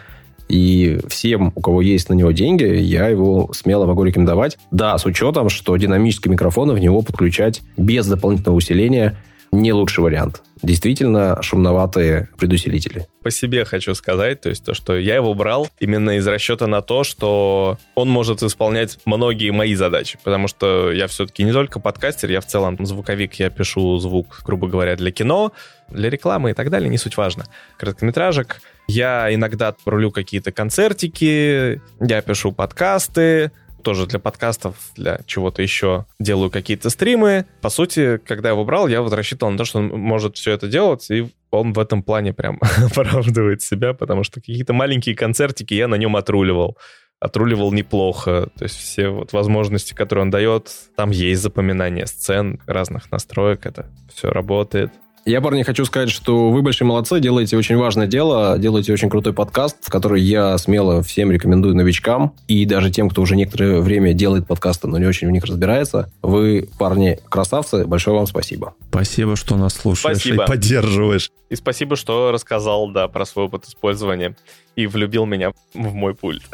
[0.48, 4.58] И всем, у кого есть на него деньги, я его смело могу рекомендовать.
[4.70, 9.16] Да, с учетом, что динамические микрофоны в него подключать без дополнительного усиления
[9.52, 13.06] не лучший вариант действительно шумноватые предусилители.
[13.22, 16.80] По себе хочу сказать, то есть то, что я его брал именно из расчета на
[16.82, 22.30] то, что он может исполнять многие мои задачи, потому что я все-таки не только подкастер,
[22.30, 25.52] я в целом звуковик, я пишу звук, грубо говоря, для кино,
[25.88, 27.46] для рекламы и так далее, не суть важно.
[27.78, 28.60] Короткометражек.
[28.88, 33.50] Я иногда рулю какие-то концертики, я пишу подкасты,
[33.86, 37.46] тоже для подкастов, для чего-то еще делаю какие-то стримы.
[37.60, 40.50] По сути, когда я его брал, я вот рассчитывал на то, что он может все
[40.50, 42.58] это делать, и он в этом плане прям
[42.90, 46.76] оправдывает себя, потому что какие-то маленькие концертики я на нем отруливал
[47.20, 48.48] отруливал неплохо.
[48.58, 53.86] То есть все вот возможности, которые он дает, там есть запоминание сцен, разных настроек, это
[54.12, 54.90] все работает.
[55.26, 59.32] Я, парни, хочу сказать, что вы большие молодцы, делаете очень важное дело, делаете очень крутой
[59.32, 64.12] подкаст, в который я смело всем рекомендую новичкам и даже тем, кто уже некоторое время
[64.12, 66.12] делает подкасты, но не очень в них разбирается.
[66.22, 68.74] Вы, парни, красавцы, большое вам спасибо.
[68.90, 70.44] Спасибо, что нас слушаешь спасибо.
[70.44, 71.32] и поддерживаешь.
[71.50, 74.36] И спасибо, что рассказал, да, про свой опыт использования
[74.76, 76.44] и влюбил меня в мой пульт.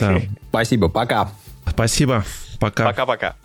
[0.00, 0.22] Да.
[0.48, 1.30] Спасибо, пока.
[1.66, 2.24] Спасибо,
[2.58, 2.86] пока.
[2.86, 3.36] Пока-пока.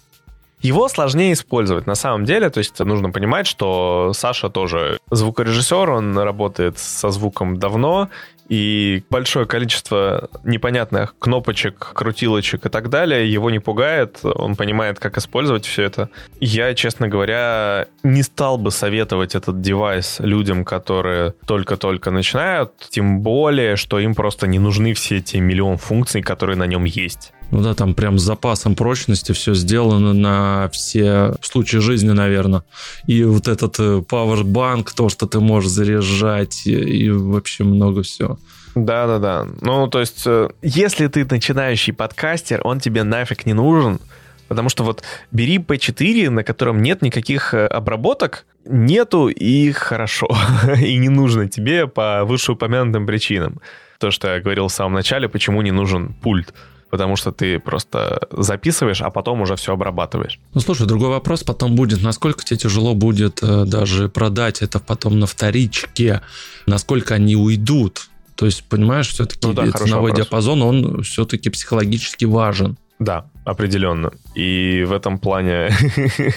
[0.62, 6.18] Его сложнее использовать на самом деле, то есть нужно понимать, что Саша тоже звукорежиссер, он
[6.18, 8.10] работает со звуком давно,
[8.50, 15.18] и большое количество непонятных кнопочек, крутилочек и так далее его не пугает, он понимает, как
[15.18, 16.10] использовать все это.
[16.40, 23.76] Я, честно говоря, не стал бы советовать этот девайс людям, которые только-только начинают, тем более,
[23.76, 27.34] что им просто не нужны все эти миллион функций, которые на нем есть.
[27.52, 32.64] Ну да, там прям с запасом прочности все сделано на все случаи жизни, наверное.
[33.06, 38.38] И вот этот э, Powerbank, то, что ты можешь заряжать, и, и вообще много всего.
[38.76, 39.48] Да-да-да.
[39.62, 44.00] Ну, то есть, э, если ты начинающий подкастер, он тебе нафиг не нужен,
[44.50, 50.28] потому что вот бери P4, на котором нет никаких э, обработок, нету и хорошо,
[50.82, 53.62] и не нужно тебе по вышеупомянутым причинам.
[54.00, 56.54] То, что я говорил в самом начале, почему не нужен пульт
[56.90, 60.40] потому что ты просто записываешь, а потом уже все обрабатываешь.
[60.54, 65.20] Ну, слушай, другой вопрос потом будет, насколько тебе тяжело будет э, даже продать это потом
[65.20, 66.22] на вторичке,
[66.66, 68.10] насколько они уйдут.
[68.36, 72.78] То есть, понимаешь, все-таки ну, да, ценовой диапазон, он все-таки психологически важен.
[73.00, 74.12] Да, определенно.
[74.36, 75.70] И в этом плане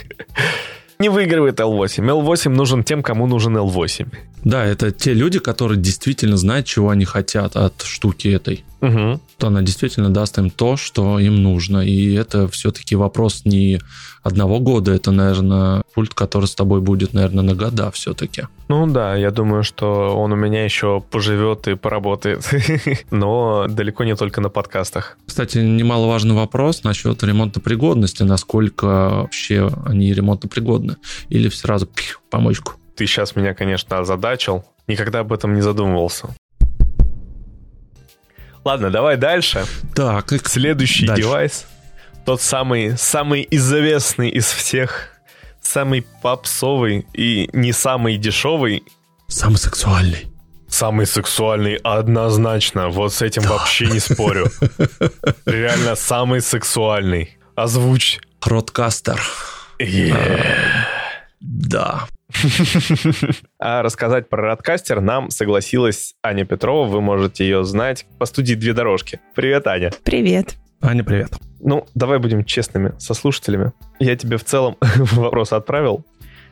[0.98, 1.98] не выигрывает L8.
[1.98, 4.08] L8 нужен тем, кому нужен L8.
[4.44, 8.64] Да, это те люди, которые действительно знают, чего они хотят от штуки этой.
[8.80, 9.20] Угу.
[9.38, 11.78] То она действительно даст им то, что им нужно.
[11.78, 13.80] И это все-таки вопрос не
[14.22, 18.44] одного года, это, наверное, пульт, который с тобой будет, наверное, на года все-таки.
[18.68, 22.48] Ну да, я думаю, что он у меня еще поживет и поработает,
[23.10, 25.16] но далеко не только на подкастах.
[25.26, 30.96] Кстати, немаловажный вопрос насчет ремонтопригодности, насколько вообще они ремонтопригодны,
[31.28, 32.74] или сразу пих, помочку.
[32.96, 36.28] Ты сейчас меня, конечно, озадачил, никогда об этом не задумывался.
[38.64, 39.64] Ладно, давай дальше.
[39.94, 41.22] Так, следующий дальше.
[41.22, 41.66] девайс
[42.24, 45.08] тот самый, самый известный из всех,
[45.60, 48.84] самый попсовый и не самый дешевый.
[49.26, 50.26] Самый сексуальный.
[50.68, 52.88] Самый сексуальный, однозначно.
[52.88, 53.50] Вот с этим да.
[53.50, 54.50] вообще не спорю.
[55.44, 57.36] Реально самый сексуальный.
[57.56, 58.20] Озвучь.
[58.42, 59.20] Роткастер.
[59.80, 60.54] Yeah.
[61.40, 62.06] Да.
[63.58, 66.88] А рассказать про Радкастер нам согласилась Аня Петрова.
[66.88, 69.20] Вы можете ее знать по студии «Две дорожки».
[69.34, 69.92] Привет, Аня.
[70.02, 70.56] Привет.
[70.80, 71.32] Аня, привет.
[71.60, 73.72] Ну, давай будем честными со слушателями.
[73.98, 76.06] Я тебе в целом вопрос отправил.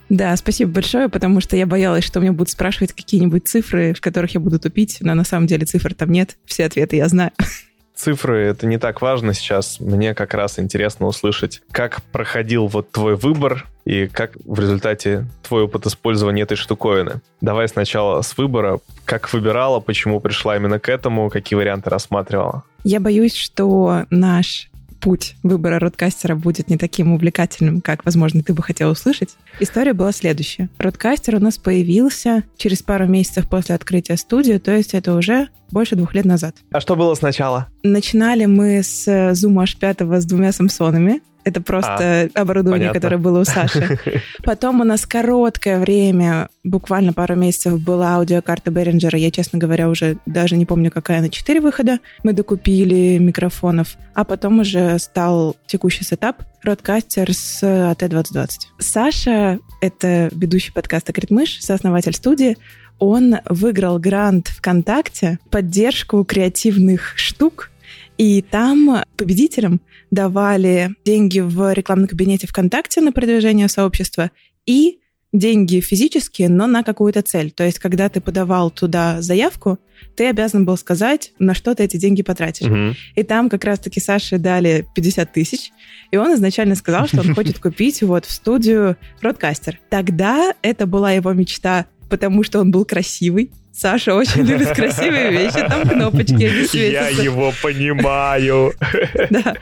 [0.09, 4.33] Да, спасибо большое, потому что я боялась, что меня будут спрашивать какие-нибудь цифры, в которых
[4.35, 6.39] я буду тупить, но на самом деле цифр там нет.
[6.47, 7.33] Все ответы я знаю.
[7.99, 9.81] Цифры— это не так важно сейчас.
[9.81, 15.65] Мне как раз интересно услышать, как проходил вот твой выбор и как в результате твой
[15.65, 17.21] опыт использования этой штуковины.
[17.41, 18.79] Давай сначала с выбора.
[19.05, 22.63] Как выбирала, почему пришла именно к этому, какие варианты рассматривала?
[22.85, 28.63] Я боюсь, что наш путь выбора родкастера будет не таким увлекательным, как, возможно, ты бы
[28.63, 29.31] хотел услышать.
[29.61, 30.69] История была следующая.
[30.79, 35.97] RODECaster у нас появился через пару месяцев после открытия студии, то есть это уже больше
[35.97, 36.57] двух лет назад.
[36.71, 37.69] А что было сначала?
[37.83, 41.21] Начинали мы с Zoom H5 с двумя Samson ами.
[41.49, 43.01] Это просто а, оборудование, понятно.
[43.01, 43.99] которое было у Саши.
[44.45, 49.17] Потом у нас короткое время, буквально пару месяцев, была аудиокарта Behringer.
[49.17, 52.01] Я, честно говоря, уже даже не помню, какая на 4 выхода.
[52.23, 53.97] Мы докупили микрофонов.
[54.15, 58.49] А потом уже стал текущий сетап RODECaster с AT2020.
[58.79, 62.57] Саша— это ведущий подкаста «Критмыш», сооснователь студии
[62.99, 67.71] он выиграл грант ВКонтакте, поддержку креативных штук,
[68.19, 74.31] и там победителям давали деньги в рекламном кабинете ВКонтакте на продвижение сообщества
[74.67, 74.99] и
[75.33, 77.51] деньги физические, но на какую-то цель.
[77.51, 79.79] То есть, когда ты подавал туда заявку,
[80.17, 82.67] ты обязан был сказать, на что ты эти деньги потратишь.
[82.67, 82.97] Угу.
[83.17, 85.71] И там как раз-таки Саше дали 50 тысяч,
[86.11, 89.79] и он изначально сказал, что он хочет купить вот в студию Родкастер.
[89.91, 95.65] Тогда это была его мечта, потому что он был красивый, Саша очень любит красивые вещи,
[95.69, 98.73] там кнопочки, Я его понимаю.
[99.31, 99.55] Да.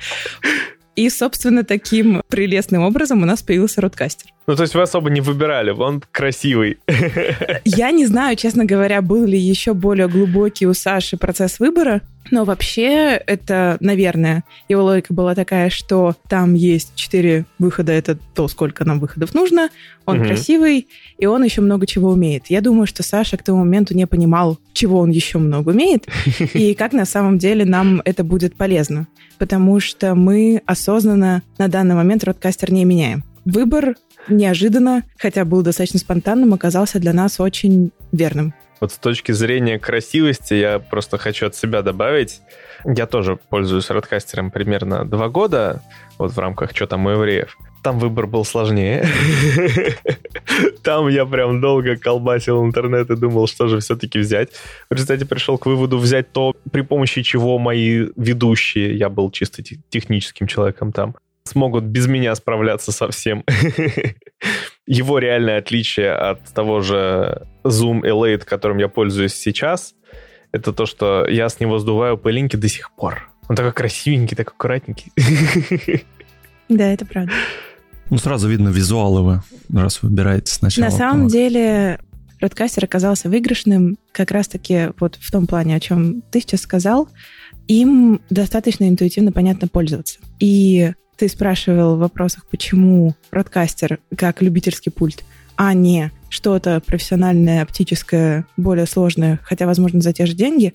[0.95, 4.31] И, собственно, таким прелестным образом у нас появился родкастер.
[4.47, 6.79] Ну, то есть вы особо не выбирали, он красивый.
[7.65, 12.01] Я не знаю, честно говоря, был ли еще более глубокий у Саши процесс выбора,
[12.31, 18.49] но вообще это, наверное, его логика была такая, что там есть четыре выхода, это то,
[18.49, 19.71] сколько нам выходов нужно,
[20.05, 20.27] он угу.
[20.27, 22.45] красивый, и он еще много чего умеет.
[22.49, 26.07] Я думаю, что Саша к тому моменту не понимал, чего он еще много умеет,
[26.55, 29.07] и как на самом деле нам это будет полезно,
[29.39, 33.25] потому что мы осознанно на данный момент родкастер не меняем.
[33.45, 33.97] Выбор
[34.29, 38.55] неожиданно, хотя был достаточно спонтанным, оказался для нас очень верным.
[38.81, 42.41] Вот с точки зрения красивости я просто хочу от себя добавить.
[42.85, 45.83] Я тоже пользуюсь родкастером примерно два года,
[46.19, 47.57] вот в рамках «Что там у евреев».
[47.83, 49.07] там выбор был сложнее.
[50.83, 54.51] Там я прям долго колбасил интернет и думал, что же все-таки взять.
[54.91, 59.63] В результате пришел к выводу взять то, при помощи чего мои ведущие, я был чисто
[59.89, 61.15] техническим человеком там,
[61.45, 63.45] смогут без меня справляться со всем.
[64.87, 69.95] Его реальное отличие от того же Zoom Elite, которым я пользуюсь сейчас,
[70.53, 73.29] это то, что я с него сдуваю пылинки до сих пор.
[73.49, 75.13] Он такой красивенький, такой аккуратненький.
[76.69, 77.33] Да, это правда.
[78.11, 79.43] Ну, сразу видно визуалы вы,
[79.81, 80.87] раз выбираете сначала.
[80.87, 81.99] На самом деле,
[82.41, 87.09] Родкастер оказался выигрышным как раз-таки вот в том плане, о чем ты сейчас сказал.
[87.67, 90.21] Им достаточно интуитивно понятно пользоваться.
[90.39, 95.25] И ты спрашивал в вопросах, почему Родкастер как любительский пульт,
[95.57, 100.75] а не что-то профессиональное, оптическое, более сложное, хотя, возможно, за те же деньги.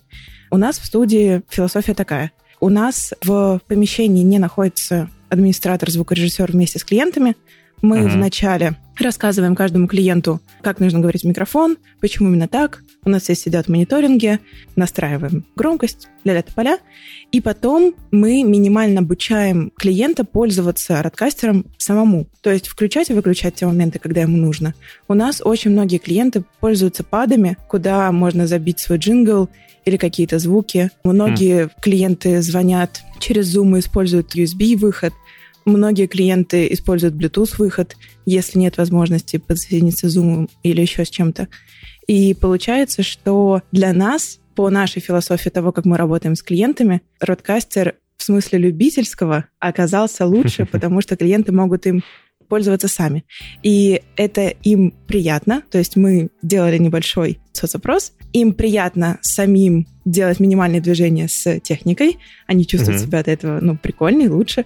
[0.49, 2.31] У нас в студии философия такая.
[2.59, 7.35] У нас в помещении не находится администратор, звукорежиссер вместе с клиентами.
[7.81, 8.09] Мы uh-huh.
[8.09, 12.83] вначале рассказываем каждому клиенту, как нужно говорить в микрофон, почему именно так.
[13.03, 14.39] У нас здесь сидят мониторинги,
[14.75, 16.77] настраиваем громкость, ля-ля поля.
[17.31, 22.27] И потом мы минимально обучаем клиента пользоваться радкастером самому.
[22.41, 24.75] То есть включать и выключать те моменты, когда ему нужно.
[25.07, 29.49] У нас очень многие клиенты пользуются падами, куда можно забить свой джингл
[29.83, 30.91] или какие-то звуки.
[31.03, 31.71] Многие mm.
[31.81, 35.13] клиенты звонят через Zoom и используют USB-выход.
[35.65, 37.95] Многие клиенты используют Bluetooth-выход,
[38.27, 41.47] если нет возможности подсоединиться с Zoom или еще с чем-то.
[42.11, 47.95] И получается, что для нас, по нашей философии того, как мы работаем с клиентами, Родкастер
[48.17, 52.03] в смысле любительского оказался лучше, потому что клиенты могут им
[52.49, 53.23] пользоваться сами.
[53.63, 60.81] И это им приятно, то есть мы делали небольшой соцопрос, им приятно самим делать минимальные
[60.81, 63.05] движения с техникой, они чувствуют mm-hmm.
[63.05, 64.65] себя от этого, ну, прикольнее, лучше.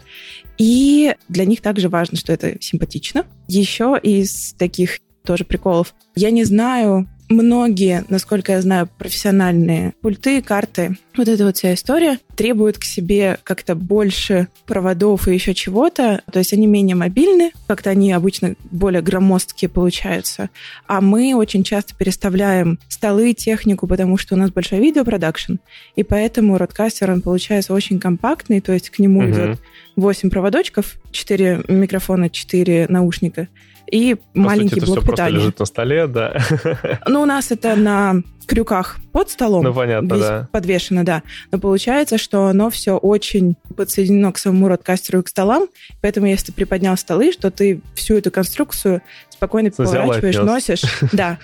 [0.57, 3.27] И для них также важно, что это симпатично.
[3.47, 5.93] Еще из таких тоже приколов.
[6.15, 12.19] Я не знаю, многие, насколько я знаю, профессиональные пульты, карты, вот эта вот вся история
[12.35, 16.21] требует к себе как-то больше проводов и еще чего-то.
[16.31, 20.49] То есть они менее мобильны, как-то они обычно более громоздкие получаются.
[20.87, 25.55] А мы очень часто переставляем столы, технику, потому что у нас большой видеопродакшн,
[25.95, 29.29] и поэтому родкастер, он получается очень компактный, то есть к нему угу.
[29.29, 29.59] идет
[29.95, 33.47] 8 проводочков, 4 микрофона, 4 наушника,
[33.91, 35.37] и По маленький сути, блок все питания.
[35.37, 36.37] лежит на столе, да.
[37.07, 39.63] Ну, у нас это на крюках под столом.
[39.63, 40.49] Ну, понятно, да.
[40.51, 41.23] Подвешено, да.
[41.51, 45.67] Но получается, что оно все очень подсоединено к самому родкастеру и к столам,
[46.01, 50.83] поэтому если ты приподнял столы, что ты всю эту конструкцию спокойно поворачиваешь, носишь.
[51.11, 51.37] Да.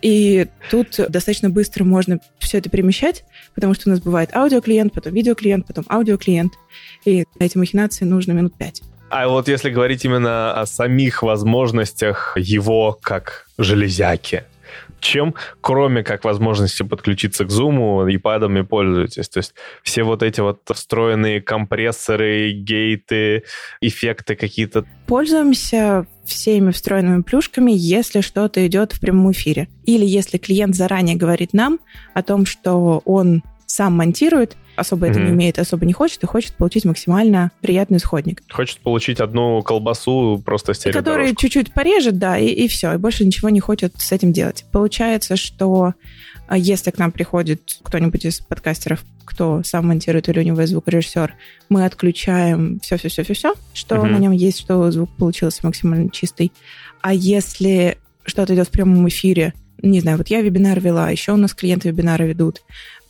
[0.00, 3.24] И тут достаточно быстро можно все это перемещать,
[3.54, 6.54] потому что у нас бывает аудиоклиент, потом видеоклиент, потом аудиоклиент.
[7.04, 8.82] И на эти махинации нужно минут пять.
[9.12, 14.44] А вот если говорить именно о самих возможностях его как железяки,
[15.00, 19.28] чем, кроме как возможности подключиться к Zoom, падами пользуетесь?
[19.28, 19.52] То есть
[19.82, 23.42] все вот эти вот встроенные компрессоры, гейты,
[23.82, 24.86] эффекты какие-то?
[25.06, 29.68] Пользуемся всеми встроенными плюшками, если что-то идет в прямом эфире.
[29.84, 31.80] Или если клиент заранее говорит нам
[32.14, 35.10] о том, что он сам монтирует, особо mm-hmm.
[35.10, 38.42] это не умеет, особо не хочет, и хочет получить максимально приятный исходник.
[38.50, 41.10] Хочет получить одну колбасу просто стереодорожку.
[41.10, 44.64] Который чуть-чуть порежет, да, и, и все, и больше ничего не хочет с этим делать.
[44.72, 45.94] Получается, что
[46.48, 50.72] а, если к нам приходит кто-нибудь из подкастеров, кто сам монтирует или у него есть
[50.72, 51.34] звукорежиссер,
[51.68, 54.08] мы отключаем все-все-все-все-все, что mm-hmm.
[54.08, 56.52] на нем есть, что звук получился максимально чистый.
[57.00, 61.36] А если что-то идет в прямом эфире, не знаю, вот я вебинар вела, еще у
[61.36, 62.62] нас клиенты вебинары ведут,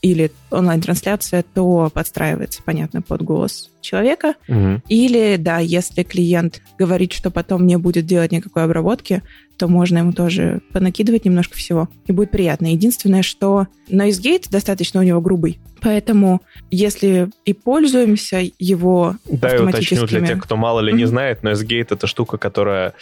[0.03, 4.35] или онлайн-трансляция, то подстраивается, понятно, под голос человека.
[4.49, 4.81] Угу.
[4.89, 9.23] Или, да, если клиент говорит, что потом не будет делать никакой обработки,
[9.57, 12.67] то можно ему тоже понакидывать немножко всего, и будет приятно.
[12.67, 19.63] Единственное, что noise gate достаточно у него грубый, поэтому если и пользуемся его Да, я
[19.63, 20.97] уточню для тех, кто мало ли mm-hmm.
[20.97, 22.93] не знает, noise gate— это штука, которая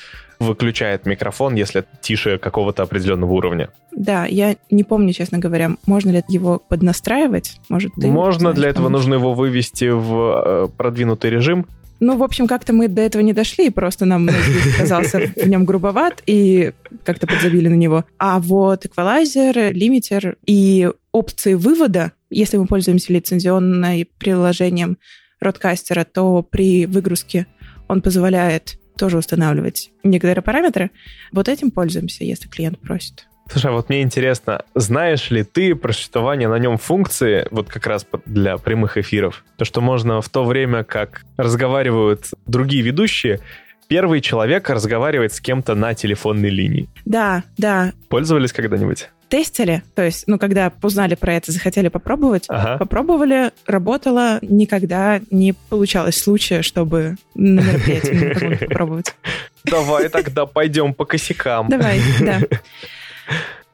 [0.41, 3.69] выключает микрофон, если тише какого-то определенного уровня.
[3.91, 7.59] Да, я не помню, честно говоря, можно ли его поднастраивать?
[7.69, 11.67] Может, ты Можно, для этого нужно его вывести в э, продвинутый режим.
[11.99, 14.27] Ну, в общем, как-то мы до этого не дошли, просто нам
[14.77, 16.71] казался в нем грубоват, и
[17.03, 18.05] как-то подзабили на него.
[18.17, 24.97] А вот эквалайзер, лимитер и опции вывода, если мы пользуемся лицензионным приложением
[25.39, 27.45] Родкастера, то при выгрузке
[27.87, 30.91] он позволяет тоже устанавливать некоторые параметры.
[31.31, 33.27] Вот этим пользуемся, если клиент просит.
[33.49, 37.87] Слушай, а вот мне интересно, знаешь ли ты про существование на нем функции, вот как
[37.87, 39.43] раз для прямых эфиров?
[39.57, 43.39] То, что можно в то время, как разговаривают другие ведущие,
[43.87, 46.87] первый человек разговаривает с кем-то на телефонной линии.
[47.03, 47.93] Да, да.
[48.07, 49.09] Пользовались когда-нибудь?
[49.31, 52.77] Тестили, то есть, ну, когда узнали про это, захотели попробовать, ага.
[52.77, 59.15] попробовали, работало, никогда не получалось случая, чтобы на мероприятии попробовать.
[59.63, 61.69] Давай тогда пойдем по косякам.
[61.69, 62.41] Давай, да.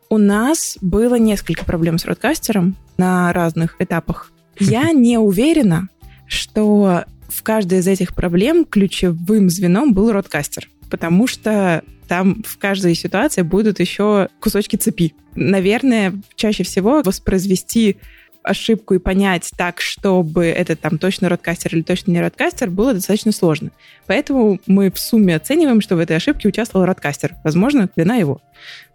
[0.10, 4.32] У нас было несколько проблем с родкастером на разных этапах.
[4.60, 5.90] Я не уверена,
[6.28, 12.96] что в каждой из этих проблем ключевым звеном был родкастер, потому что там в каждой
[12.96, 15.14] ситуации будут еще кусочки цепи.
[15.36, 17.98] Наверное, чаще всего воспроизвести
[18.44, 23.32] ошибку и понять так, чтобы это там точно родкастер или точно не родкастер, было достаточно
[23.32, 23.72] сложно.
[24.06, 27.36] Поэтому мы в сумме оцениваем, что в этой ошибке участвовал родкастер.
[27.44, 28.42] Возможно, вина его.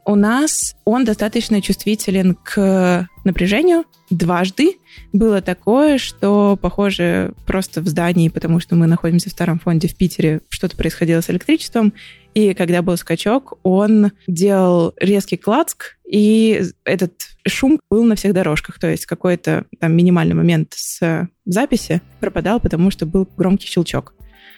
[0.05, 3.85] У нас он достаточно чувствителен к напряжению.
[4.11, 4.79] Дважды
[5.13, 9.97] было такое, что, похоже, просто в здании, потому что мы находимся в старом фонде в
[9.97, 11.95] Питере, что-то происходило с электричеством,
[12.35, 17.13] и когда был скачок, он делал резкий клацк, и этот
[17.47, 18.79] шум был на всех дорожках.
[18.79, 24.15] То есть какой-то там минимальный момент с записи пропадал, потому что был громкий щелчок.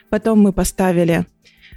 [0.08, 1.26] Потом мы поставили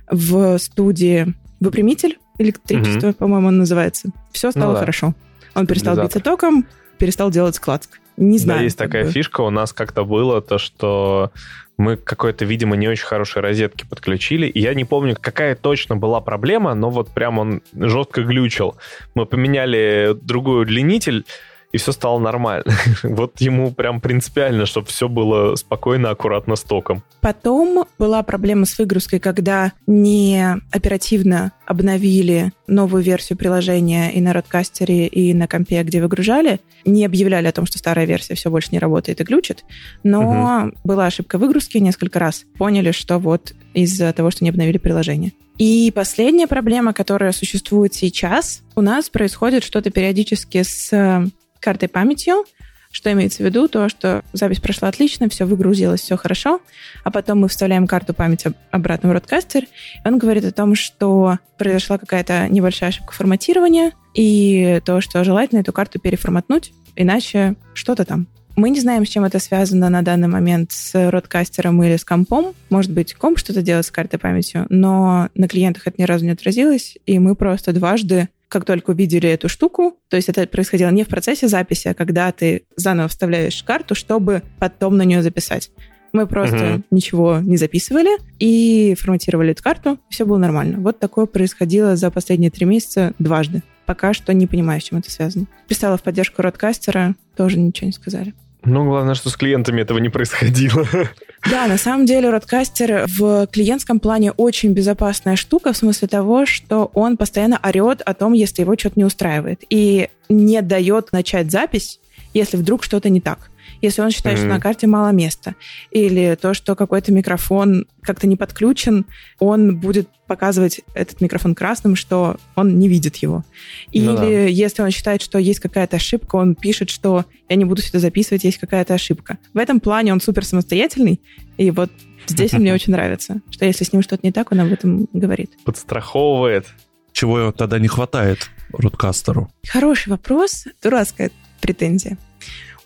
[0.09, 3.17] в студии выпрямитель электричества, угу.
[3.17, 4.09] по-моему, он называется.
[4.31, 4.79] Все стало ну, да.
[4.79, 5.13] хорошо.
[5.55, 6.65] Он перестал биться током,
[6.97, 7.99] перестал делать складск.
[8.17, 8.59] Не знаю.
[8.59, 9.11] Да, есть такая бы.
[9.11, 9.41] фишка.
[9.41, 11.31] У нас как-то было то, что
[11.77, 14.47] мы какой-то, видимо, не очень хорошей розетки подключили.
[14.47, 18.75] И я не помню, какая точно была проблема, но вот прям он жестко глючил.
[19.13, 21.25] Мы поменяли другой удлинитель,
[21.72, 22.74] и все стало нормально.
[23.03, 27.03] вот ему прям принципиально, чтобы все было спокойно, аккуратно с током.
[27.22, 35.07] Потом была проблема с выгрузкой, когда не оперативно обновили новую версию приложения и на родкастере,
[35.07, 38.80] и на компе, где выгружали, не объявляли о том, что старая версия все больше не
[38.80, 39.65] работает и глючит,
[40.03, 40.78] но угу.
[40.84, 42.45] была ошибка выгрузки несколько раз.
[42.57, 45.34] Поняли, что вот из-за того, что не обновили приложение.
[45.57, 52.45] И последняя проблема, которая существует сейчас, у нас происходит что-то периодически с картой памятью,
[52.91, 53.67] что имеется в виду?
[53.67, 56.61] То, что запись прошла отлично, все выгрузилось, все хорошо,
[57.03, 61.37] а потом мы вставляем карту памяти обратно в родкастер, и он говорит о том, что
[61.57, 68.27] произошла какая-то небольшая ошибка форматирования, и то, что желательно эту карту переформатнуть, иначе что-то там.
[68.55, 72.55] Мы не знаем, с чем это связано на данный момент с родкастером или с компом.
[72.71, 76.31] Может быть, комп что-то делает с картой памятью, но на клиентах это ни разу не
[76.31, 81.03] отразилось, и мы просто дважды как только увидели эту штуку, то есть это происходило не
[81.03, 85.71] в процессе записи, а когда ты заново вставляешь карту, чтобы потом на нее записать.
[86.13, 86.83] Мы просто угу.
[86.91, 90.79] ничего не записывали и форматировали эту карту, все было нормально.
[90.79, 93.61] Вот такое происходило за последние три месяца дважды.
[93.85, 95.47] Пока что не понимаю, с чем это связано.
[95.67, 98.33] Писала в поддержку родкастера, тоже ничего не сказали.
[98.63, 100.85] Ну, главное, что с клиентами этого не происходило.
[101.49, 106.91] Да, на самом деле Родкастер в клиентском плане очень безопасная штука, в смысле того, что
[106.93, 109.63] он постоянно орет о том, если его что-то не устраивает.
[109.69, 111.99] И не дает начать запись,
[112.33, 113.49] если вдруг что-то не так
[113.82, 114.41] если он считает, mm-hmm.
[114.41, 115.55] что на карте мало места,
[115.91, 119.05] или то, что какой-то микрофон как-то не подключен,
[119.39, 123.43] он будет показывать этот микрофон красным, что он не видит его.
[123.91, 124.25] Или ну, да.
[124.25, 128.43] если он считает, что есть какая-то ошибка, он пишет, что я не буду сюда записывать,
[128.43, 129.38] есть какая-то ошибка.
[129.53, 131.21] В этом плане он супер самостоятельный,
[131.57, 131.91] и вот
[132.28, 135.07] здесь он мне очень нравится, что если с ним что-то не так, он об этом
[135.13, 135.51] говорит.
[135.63, 136.67] Подстраховывает.
[137.13, 139.49] Чего тогда не хватает Рудкастеру?
[139.67, 142.17] Хороший вопрос, дурацкая претензия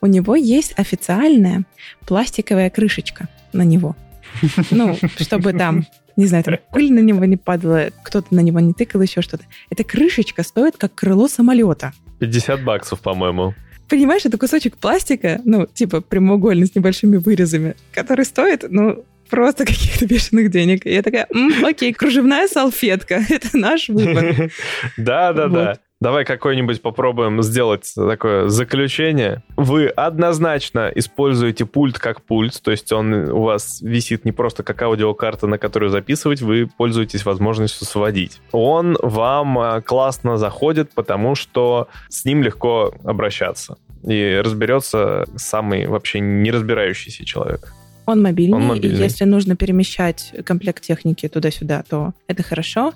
[0.02, 1.64] у него есть официальная
[2.06, 3.96] пластиковая крышечка на него.
[4.72, 5.86] Ну, чтобы там,
[6.16, 9.44] не знаю, там пыль на него не падала, кто-то на него не тыкал, еще что-то.
[9.70, 11.94] Эта крышечка стоит как крыло самолета.
[12.20, 13.54] 50 баксов, по-моему.
[13.90, 20.06] Понимаешь, это кусочек пластика, ну, типа прямоугольный с небольшими вырезами, который стоит, ну, просто каких-то
[20.06, 20.86] бешеных денег.
[20.86, 24.52] И я такая, М, окей, кружевная салфетка, это наш выбор.
[24.98, 25.78] Да-да-да.
[26.02, 29.44] Давай какой-нибудь попробуем сделать такое заключение.
[29.56, 34.82] Вы однозначно используете пульт как пульт, то есть он у вас висит не просто как
[34.82, 38.42] аудиокарта, на которую записывать, вы пользуетесь возможностью сводить.
[38.52, 43.78] Он вам а, классно заходит, потому что с ним легко обращаться.
[44.04, 47.76] И разберется самый вообще не разбирающийся человек.
[48.08, 48.98] Он мобильный, Он мобильный.
[48.98, 52.94] и если нужно перемещать комплект техники туда-сюда, то это хорошо.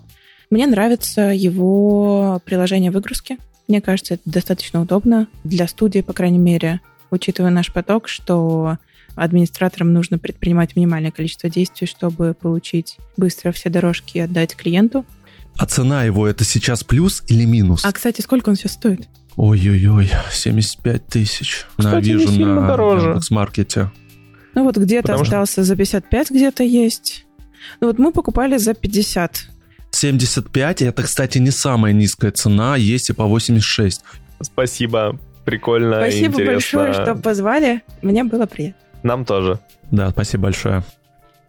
[0.49, 3.37] Мне нравится его приложение выгрузки.
[3.67, 8.77] Мне кажется, это достаточно удобно для студии, по крайней мере, учитывая наш поток, что
[9.15, 15.05] администраторам нужно предпринимать минимальное количество действий, чтобы получить быстро все дорожки и отдать клиенту.
[15.57, 17.85] А цена его это сейчас плюс или минус?
[17.85, 19.07] А, кстати, сколько он сейчас стоит?
[19.37, 21.65] Ой-ой-ой, 75 тысяч.
[21.77, 23.07] Кстати, Вижу на дороже.
[23.07, 23.91] Яндекс.Маркете.
[24.53, 25.63] Ну вот где-то Потому остался что...
[25.63, 27.25] за 55, где-то есть.
[27.81, 29.49] Ну вот мы покупали за 50.
[29.95, 34.01] 75, это, кстати, не самая низкая цена, есть и по 86.
[34.41, 36.53] Спасибо, прикольно, Спасибо интересно.
[36.53, 38.79] большое, что позвали, мне было приятно.
[39.03, 39.59] Нам тоже.
[39.91, 40.83] Да, спасибо большое.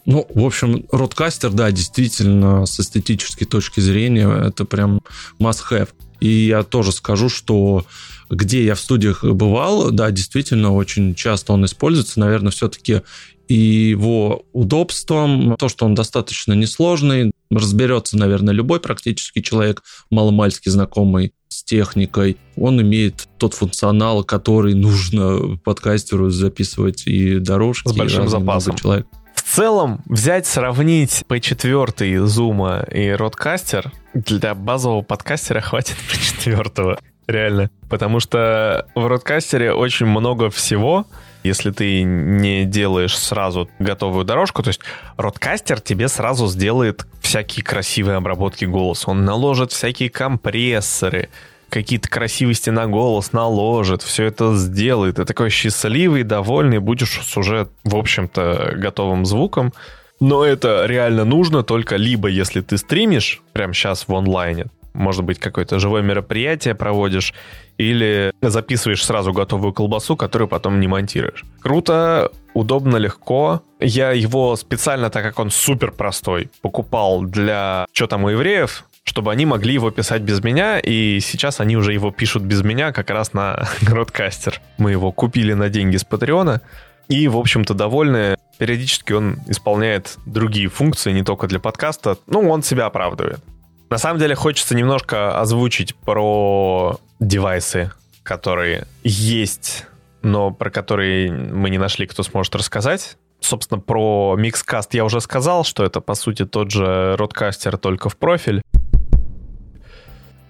[0.05, 5.01] Ну, в общем, Родкастер, да, действительно, с эстетической точки зрения, это прям
[5.41, 5.89] must-have.
[6.21, 7.85] И я тоже скажу, что
[8.31, 13.03] где я в студиях бывал, да, действительно, очень часто он используется, наверное, все-таки
[13.49, 21.33] и его удобством, то, что он достаточно несложный, разберется, наверное, любой практически человек, маломальски знакомый
[21.49, 22.37] с техникой.
[22.57, 27.89] Он имеет тот функционал, который нужно подкастеру записывать и дорожки.
[27.89, 28.77] С большим запасом.
[28.77, 29.07] Человек.
[29.35, 35.97] В целом, взять, сравнить P4 Zoom и Rodecaster для базового подкастера хватит
[36.45, 36.99] P4.
[37.27, 37.71] Реально.
[37.89, 41.07] Потому что в Rodecaster очень много всего,
[41.47, 44.81] если ты не делаешь сразу готовую дорожку, то есть
[45.17, 49.11] Rodecaster тебе сразу сделает всякие красивые обработки голоса.
[49.11, 51.29] Он наложит всякие компрессоры,
[51.69, 55.17] какие-то красивости на голос наложит, все это сделает.
[55.17, 59.73] Ты такой счастливый, довольный, будешь с уже, в общем-то, готовым звуком.
[60.19, 64.67] Но это реально нужно только либо если ты стримишь прямо сейчас в онлайне,
[64.97, 67.35] может быть, какое-то живое мероприятие проводишь,
[67.79, 71.45] или записываешь сразу готовую колбасу, которую потом не монтируешь.
[71.61, 73.63] Круто, удобно, легко.
[73.81, 79.31] Я его специально, так как он супер простой, покупал для что там у евреев, чтобы
[79.31, 83.11] они могли его писать без меня, и сейчас они уже его пишут без меня как
[83.11, 84.61] раз на Гродкастер.
[84.79, 86.63] Мы его купили на деньги с Патреона,
[87.09, 88.37] и, в общем-то, довольны.
[88.59, 92.17] Периодически он исполняет другие функции, не только для подкаста.
[92.27, 93.41] Ну, он себя оправдывает.
[93.89, 97.93] На самом деле хочется немножко озвучить про девайсы,
[98.25, 99.87] которые есть,
[100.23, 103.17] но про которые мы не нашли, кто сможет рассказать.
[103.41, 108.17] Собственно, про Mixcast я уже сказал, что это, по сути, тот же родкастер, только в
[108.17, 108.61] профиль.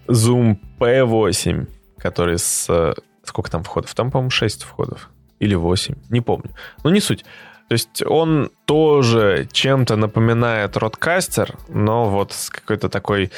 [0.07, 1.69] Zoom P8,
[1.99, 2.95] который с...
[3.23, 3.93] Сколько там входов?
[3.95, 5.11] Там, по-моему, 6 входов.
[5.41, 5.97] Или 8.
[6.11, 6.51] Не помню.
[6.85, 7.25] Но не суть.
[7.69, 13.33] То есть он тоже чем-то напоминает родкастер, но вот с какой-то такой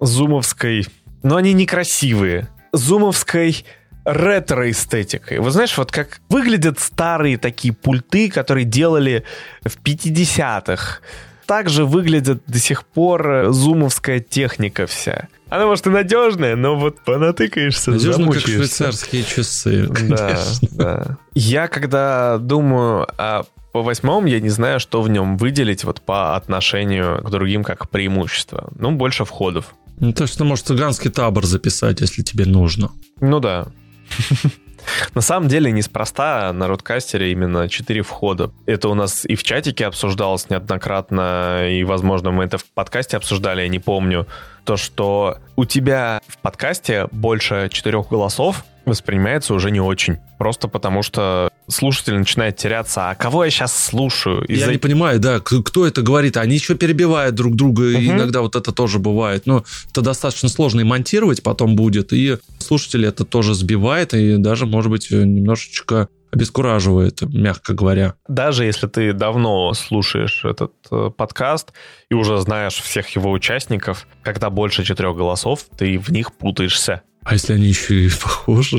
[0.00, 0.86] зумовской...
[1.22, 2.48] Но они некрасивые.
[2.72, 3.64] Зумовской
[4.04, 5.38] ретро-эстетикой.
[5.38, 9.24] Вы знаешь, вот как выглядят старые такие пульты, которые делали
[9.62, 11.00] в 50-х.
[11.46, 15.28] Также выглядит до сих пор зумовская техника вся.
[15.48, 20.68] Она, может, и надежная, но вот понатыкаешься, Надежно, как швейцарские часы, конечно.
[20.70, 21.16] Да, да.
[21.34, 23.42] Я когда думаю о
[23.72, 27.88] по восьмому я не знаю, что в нем выделить вот по отношению к другим как
[27.88, 28.70] преимущество.
[28.76, 29.74] Ну, больше входов.
[30.00, 32.90] Ну, то есть ты можешь цыганский табор записать, если тебе нужно.
[33.20, 33.66] Ну да.
[35.14, 38.50] На самом деле, неспроста на Родкастере именно 4 входа.
[38.66, 43.62] Это у нас и в чатике обсуждалось неоднократно, и, возможно, мы это в подкасте обсуждали,
[43.62, 44.26] я не помню.
[44.64, 50.18] То, что у тебя в подкасте больше четырех голосов воспринимается уже не очень.
[50.38, 54.44] Просто потому что слушатель начинает теряться, а кого я сейчас слушаю?
[54.44, 54.66] Из-за...
[54.66, 58.00] Я не понимаю, да, кто это говорит, они еще перебивают друг друга, угу.
[58.00, 59.46] иногда вот это тоже бывает.
[59.46, 64.66] Но это достаточно сложно и монтировать потом будет, и слушатель это тоже сбивает, и даже,
[64.66, 68.14] может быть, немножечко обескураживает, мягко говоря.
[68.28, 71.72] Даже если ты давно слушаешь этот э, подкаст
[72.10, 77.02] и уже знаешь всех его участников, когда больше четырех голосов, ты в них путаешься.
[77.22, 78.78] А если они еще и похожи?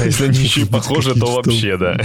[0.00, 1.96] А если они еще и похожи, то вообще, да.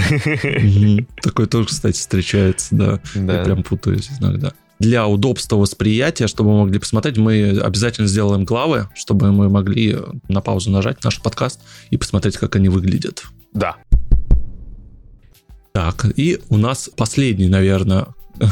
[1.22, 3.00] Такое тоже, кстати, встречается, да.
[3.14, 4.52] Я прям путаюсь иногда.
[4.78, 9.96] Для удобства восприятия, чтобы мы могли посмотреть, мы обязательно сделаем главы, чтобы мы могли
[10.28, 13.24] на паузу нажать наш подкаст и посмотреть, как они выглядят.
[13.52, 13.76] Да.
[15.72, 18.08] Так, и у нас последний, наверное,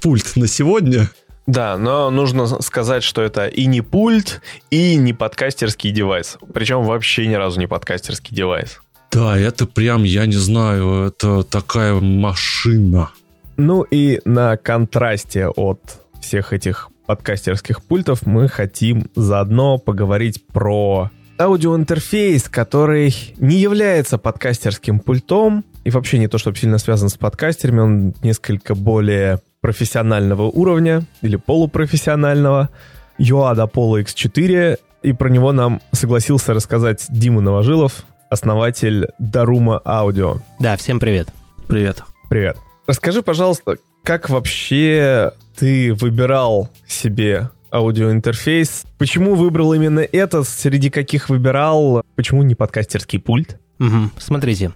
[0.00, 1.10] пульт на сегодня.
[1.46, 6.38] Да, но нужно сказать, что это и не пульт, и не подкастерский девайс.
[6.54, 8.80] Причем вообще ни разу не подкастерский девайс.
[9.10, 13.10] Да, это прям, я не знаю, это такая машина.
[13.56, 15.80] Ну и на контрасте от
[16.20, 25.64] всех этих подкастерских пультов мы хотим заодно поговорить про аудиоинтерфейс, который не является подкастерским пультом
[25.84, 31.36] и вообще не то, чтобы сильно связан с подкастерами, он несколько более профессионального уровня или
[31.36, 32.70] полупрофессионального,
[33.18, 40.38] Юада Polo X4, и про него нам согласился рассказать Дима Новожилов, основатель Дарума Аудио.
[40.58, 41.28] Да, всем привет.
[41.68, 42.02] Привет.
[42.28, 42.56] Привет.
[42.86, 48.84] Расскажи, пожалуйста, как вообще ты выбирал себе аудиоинтерфейс?
[48.98, 50.42] Почему выбрал именно это?
[50.42, 52.02] Среди каких выбирал?
[52.16, 53.58] Почему не подкастерский пульт?
[53.78, 54.10] Угу.
[54.18, 54.72] Смотрите,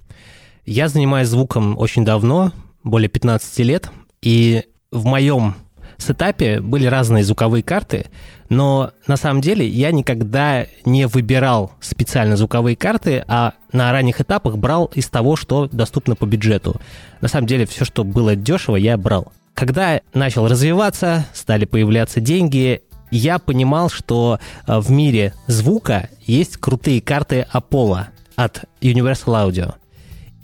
[0.67, 2.53] я занимаюсь звуком очень давно,
[2.83, 3.91] более 15 лет,
[4.21, 5.55] и в моем
[5.99, 8.07] сетапе были разные звуковые карты,
[8.49, 14.57] но на самом деле я никогда не выбирал специально звуковые карты, а на ранних этапах
[14.59, 16.81] брал из того, что доступно по бюджету.
[17.21, 19.33] На самом деле все, что было дешево, я брал.
[19.55, 27.01] Когда начал развиваться, стали появляться деньги, я понимал, что э, в мире звука есть крутые
[27.01, 28.07] карты Apollo
[28.37, 29.75] от Universal Audio.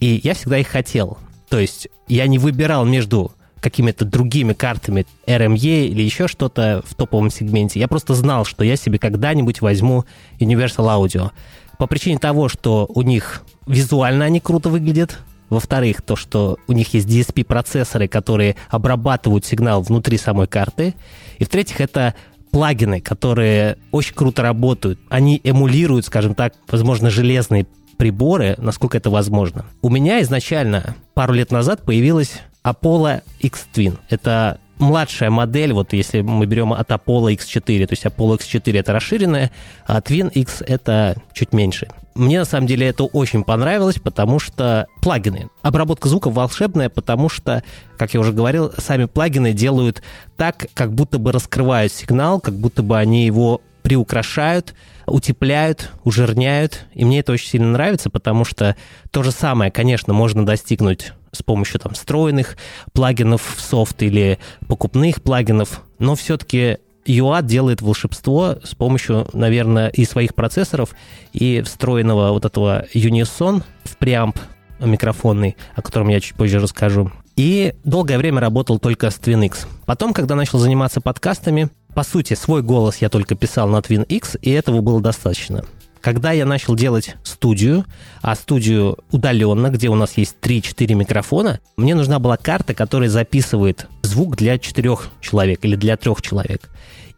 [0.03, 1.17] И я всегда их хотел.
[1.49, 3.31] То есть я не выбирал между
[3.61, 7.79] какими-то другими картами RME или еще что-то в топовом сегменте.
[7.79, 10.05] Я просто знал, что я себе когда-нибудь возьму
[10.41, 11.31] Universal Audio.
[11.79, 16.93] По причине того, что у них визуально они круто выглядят, во-вторых, то, что у них
[16.95, 20.95] есть DSP-процессоры, которые обрабатывают сигнал внутри самой карты.
[21.39, 22.17] И в-третьих, это
[22.51, 24.99] плагины, которые очень круто работают.
[25.09, 27.67] Они эмулируют, скажем так, возможно, железные
[28.03, 29.65] приборы, насколько это возможно.
[29.81, 33.97] У меня изначально пару лет назад появилась Apollo X-Twin.
[34.11, 38.93] Это младшая модель, вот если мы берем от Apollo X4, то есть Apollo X4 это
[38.93, 39.53] расширенная,
[39.87, 41.87] а Twin X это чуть меньше.
[42.17, 45.49] Мне на самом деле это очень понравилось, потому что плагины.
[45.63, 47.63] Обработка звука волшебная, потому что,
[47.97, 50.03] как я уже говорил, сами плагины делают
[50.37, 54.75] так, как будто бы раскрывают сигнал, как будто бы они его приукрашают,
[55.07, 56.87] утепляют, ужирняют.
[56.95, 58.77] И мне это очень сильно нравится, потому что
[59.11, 62.57] то же самое, конечно, можно достигнуть с помощью там встроенных
[62.93, 64.39] плагинов в софт или
[64.69, 70.95] покупных плагинов, но все-таки UA делает волшебство с помощью, наверное, и своих процессоров,
[71.33, 74.39] и встроенного вот этого Unison в преамп
[74.79, 77.11] микрофонный, о котором я чуть позже расскажу.
[77.37, 79.67] И долгое время работал только с TwinX.
[79.87, 84.51] Потом, когда начал заниматься подкастами, по сути, свой голос я только писал на TwinX, и
[84.51, 85.65] этого было достаточно.
[86.01, 87.85] Когда я начал делать студию,
[88.23, 93.87] а студию удаленно, где у нас есть 3-4 микрофона, мне нужна была карта, которая записывает
[94.03, 96.71] звук для четырех человек или для трех человек.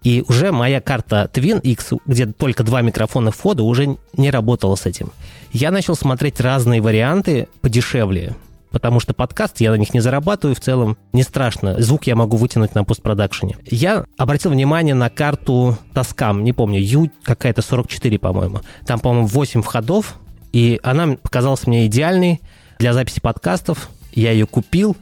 [0.03, 4.85] И уже моя карта Twin X, где только два микрофона входа, уже не работала с
[4.85, 5.13] этим.
[5.51, 8.37] Я начал смотреть разные варианты подешевле
[8.75, 11.81] потому что подкаст, я на них не зарабатываю, в целом не страшно.
[11.81, 13.57] Звук я могу вытянуть на постпродакшене.
[13.71, 18.63] Я обратил внимание на карту Тоскам, не помню, U какая-то 44, по-моему.
[18.85, 20.17] Там, по-моему, 8 входов,
[20.53, 22.41] и она показалась мне идеальной
[22.81, 23.91] для записи подкастов.
[24.13, 24.97] Я ее купил,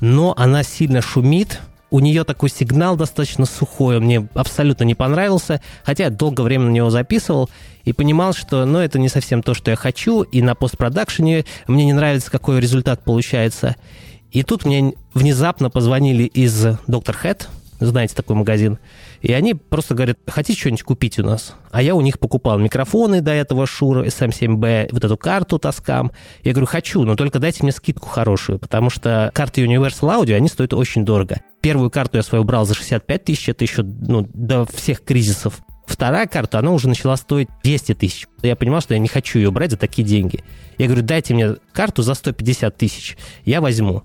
[0.00, 1.60] но она сильно шумит,
[1.90, 6.66] у нее такой сигнал достаточно сухой, он мне абсолютно не понравился, хотя я долгое время
[6.66, 7.48] на него записывал
[7.84, 11.84] и понимал, что ну, это не совсем то, что я хочу, и на постпродакшене мне
[11.86, 13.76] не нравится, какой результат получается.
[14.30, 17.48] И тут мне внезапно позвонили из Доктор Хэт,
[17.80, 18.78] знаете такой магазин,
[19.20, 21.54] и они просто говорят, хотите что-нибудь купить у нас?
[21.70, 26.12] А я у них покупал микрофоны до этого Shure SM7B, вот эту карту Tascam.
[26.42, 30.48] Я говорю, хочу, но только дайте мне скидку хорошую, потому что карты Universal Audio, они
[30.48, 31.40] стоят очень дорого.
[31.60, 35.60] Первую карту я свою брал за 65 тысяч, это еще ну, до всех кризисов.
[35.86, 38.26] Вторая карта, она уже начала стоить 200 тысяч.
[38.42, 40.44] Я понимал, что я не хочу ее брать за такие деньги.
[40.76, 44.02] Я говорю, дайте мне карту за 150 тысяч, я возьму.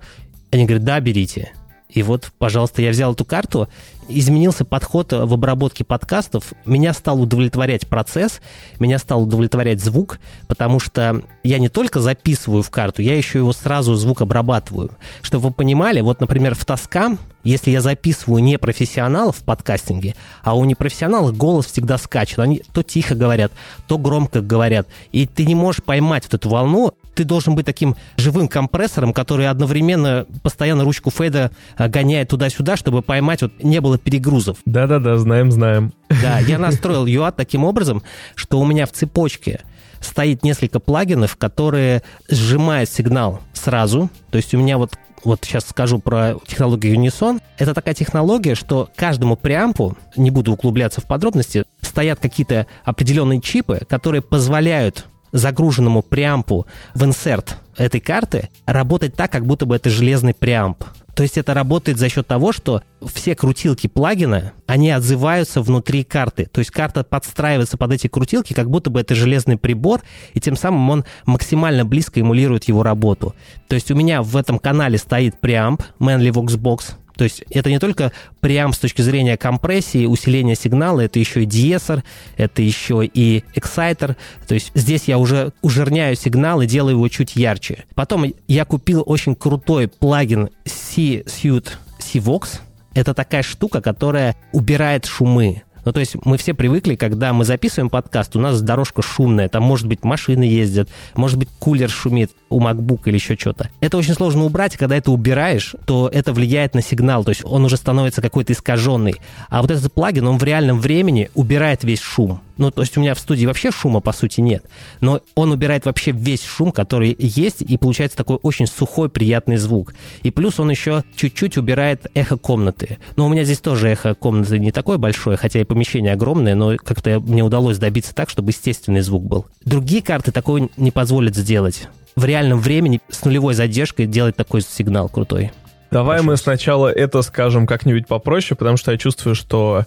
[0.50, 1.52] Они говорят, да, берите.
[1.94, 3.70] И вот, пожалуйста, я взял эту карту,
[4.08, 6.54] изменился подход в обработке подкастов.
[6.66, 8.42] Меня стал удовлетворять процесс,
[8.80, 13.54] меня стал удовлетворять звук, потому что я не только записываю в карту, я еще его
[13.54, 14.92] сразу звук обрабатываю.
[15.22, 20.56] Чтобы вы понимали, вот, например, в Тоскам, если я записываю не профессионалов в подкастинге, а
[20.56, 22.40] у непрофессионалов голос всегда скачет.
[22.40, 23.52] Они то тихо говорят,
[23.88, 24.88] то громко говорят.
[25.12, 29.48] И ты не можешь поймать вот эту волну, ты должен быть таким живым компрессором, который
[29.48, 34.58] одновременно постоянно ручку фейда э, гоняет туда-сюда, чтобы поймать, вот не было перегрузов.
[34.66, 35.94] Да-да-да, знаем, знаем.
[36.10, 38.04] Да, я настроил UA таким образом,
[38.36, 39.62] что у меня в цепочке
[40.02, 44.10] стоит несколько плагинов, которые сжимают сигнал сразу.
[44.32, 44.94] То есть у меня вот
[45.24, 47.40] вот сейчас скажу про технологию Unison.
[47.58, 53.82] Это такая технология, что каждому преампу, не буду углубляться в подробности, стоят какие-то определенные чипы,
[53.88, 60.34] которые позволяют загруженному преампу в инсерт этой карты работать так, как будто бы это железный
[60.34, 60.84] преамп.
[61.16, 62.82] То есть это работает за счет того, что
[63.14, 66.48] все крутилки плагина, они отзываются внутри карты.
[66.52, 70.02] То есть карта подстраивается под эти крутилки, как будто бы это железный прибор,
[70.34, 73.36] и тем самым он максимально близко эмулирует его работу.
[73.68, 77.80] То есть у меня в этом канале стоит преамп Manly Voxbox, то есть это не
[77.80, 82.04] только прям с точки зрения компрессии, усиления сигнала, это еще и дессор,
[82.38, 84.16] это еще и эксайтер.
[84.48, 87.86] То есть здесь я уже ужирняю сигнал и делаю его чуть ярче.
[87.96, 92.62] Потом я купил очень крутой плагин C-Suite C-Vox.
[92.94, 95.64] Это такая штука, которая убирает шумы.
[95.86, 99.64] Ну, то есть мы все привыкли, когда мы записываем подкаст, у нас дорожка шумная, там,
[99.64, 102.32] может быть, машины ездят, может быть, кулер шумит.
[102.54, 103.70] У MacBook или еще что-то.
[103.82, 107.66] Это очень сложно убрать, когда это убираешь, то это влияет на сигнал, то есть он
[107.66, 109.16] уже становится какой-то искаженный.
[109.50, 112.42] А вот этот плагин, он в реальном времени убирает весь шум.
[112.58, 114.64] Ну, то есть у меня в студии вообще шума, по сути, нет.
[115.02, 119.96] Но он убирает вообще весь шум, который есть, и получается такой очень сухой, приятный звук.
[120.22, 123.00] И плюс он еще чуть-чуть убирает эхо комнаты.
[123.16, 126.78] Но у меня здесь тоже эхо комнаты не такое большое, хотя и помещение огромное, но
[126.78, 129.46] как-то мне удалось добиться так, чтобы естественный звук был.
[129.66, 131.88] Другие карты такое не позволят сделать.
[132.16, 135.52] В реальном времени с нулевой задержкой делать такой сигнал крутой.
[135.92, 136.32] Давай Прошу.
[136.32, 139.86] мы сначала это скажем как-нибудь попроще, потому что я чувствую, что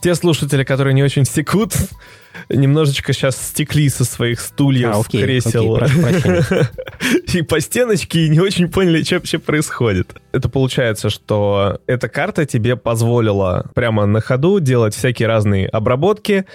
[0.00, 1.74] те слушатели, которые не очень секут,
[2.48, 6.42] немножечко сейчас стекли со своих стульев, а, окей, кресел окей,
[7.40, 10.14] и по стеночке и не очень поняли, что вообще происходит.
[10.32, 16.46] Это получается, что эта карта тебе позволила прямо на ходу делать всякие разные обработки.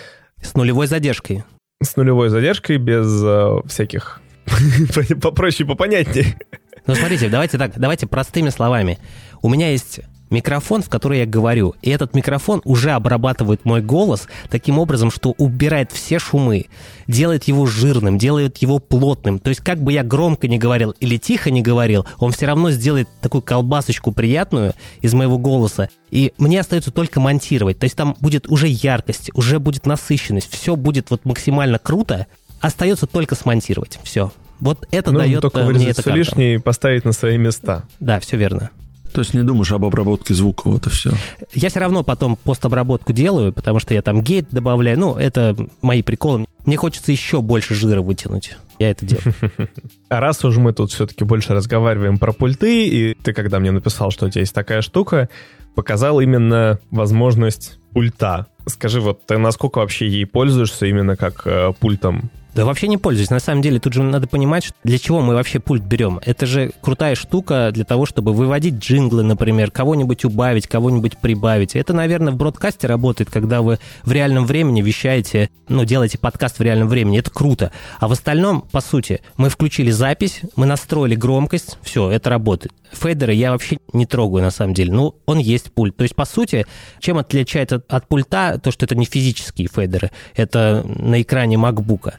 [0.41, 1.43] С нулевой задержкой.
[1.81, 4.21] С нулевой задержкой, без э, всяких
[5.21, 6.37] попроще, попонятнее.
[6.85, 8.99] Ну, смотрите, давайте так, давайте простыми словами.
[9.41, 10.01] У меня есть
[10.33, 11.75] микрофон, в который я говорю.
[11.81, 16.65] И этот микрофон уже обрабатывает мой голос таким образом, что убирает все шумы,
[17.07, 19.39] делает его жирным, делает его плотным.
[19.39, 22.71] То есть как бы я громко не говорил или тихо не говорил, он все равно
[22.71, 25.89] сделает такую колбасочку приятную из моего голоса.
[26.11, 27.79] И мне остается только монтировать.
[27.79, 32.27] То есть там будет уже яркость, уже будет насыщенность, все будет вот максимально круто.
[32.63, 33.99] Остается только смонтировать.
[34.03, 34.31] Все.
[34.61, 37.83] Вот это ну, дает только мне это лишнее и поставить на свои места.
[37.99, 38.69] Да, все верно.
[39.11, 41.11] То есть не думаешь об обработке звука, вот и все.
[41.53, 44.97] Я все равно потом постобработку делаю, потому что я там гейт добавляю.
[44.97, 46.45] Ну, это мои приколы.
[46.65, 48.55] Мне хочется еще больше жира вытянуть.
[48.79, 49.35] Я это делаю.
[50.07, 54.09] А раз уж мы тут все-таки больше разговариваем про пульты, и ты, когда мне написал,
[54.09, 55.27] что у тебя есть такая штука,
[55.75, 58.47] показал именно возможность пульта.
[58.67, 63.29] Скажи, вот ты насколько вообще ей пользуешься именно как э, пультом да вообще не пользуюсь.
[63.29, 66.19] На самом деле тут же надо понимать, для чего мы вообще пульт берем.
[66.23, 71.75] Это же крутая штука для того, чтобы выводить джинглы, например, кого-нибудь убавить, кого-нибудь прибавить.
[71.75, 76.61] Это, наверное, в бродкасте работает, когда вы в реальном времени вещаете, ну, делаете подкаст в
[76.61, 77.19] реальном времени.
[77.19, 77.71] Это круто.
[77.99, 82.73] А в остальном, по сути, мы включили запись, мы настроили громкость, все, это работает.
[82.91, 84.93] Фейдеры я вообще не трогаю, на самом деле.
[84.93, 85.95] Ну, он есть пульт.
[85.97, 86.65] То есть, по сути,
[86.99, 92.15] чем отличается от, пульта то, что это не физические фейдеры, это на экране макбука.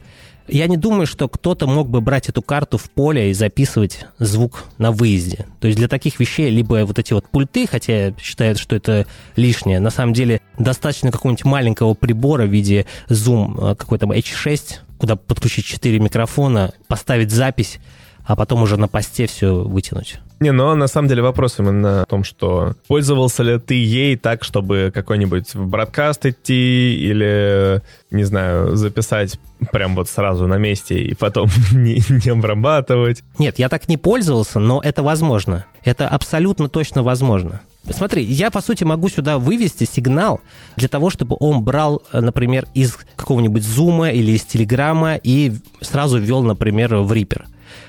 [0.47, 4.65] Я не думаю, что кто-то мог бы брать эту карту в поле и записывать звук
[4.77, 5.47] на выезде.
[5.59, 9.79] То есть для таких вещей либо вот эти вот пульты, хотя считают, что это лишнее,
[9.79, 15.65] на самом деле достаточно какого-нибудь маленького прибора в виде Zoom э, какой-то H6, куда подключить
[15.65, 17.79] 4 микрофона, поставить запись,
[18.25, 20.19] а потом уже на посте все вытянуть.
[20.39, 24.43] Не, но на самом деле вопрос именно в том, что пользовался ли ты ей так,
[24.43, 29.39] чтобы какой-нибудь в бродкаст идти или, не знаю, записать
[29.71, 33.23] прям вот сразу на месте и потом не, не обрабатывать?
[33.39, 35.65] Нет, я так не пользовался, но это возможно.
[35.83, 37.61] Это абсолютно точно возможно.
[37.91, 40.41] Смотри, я, по сути, могу сюда вывести сигнал
[40.75, 46.41] для того, чтобы он брал, например, из какого-нибудь зума или из телеграмма и сразу ввел,
[46.41, 47.43] например, в Reaper.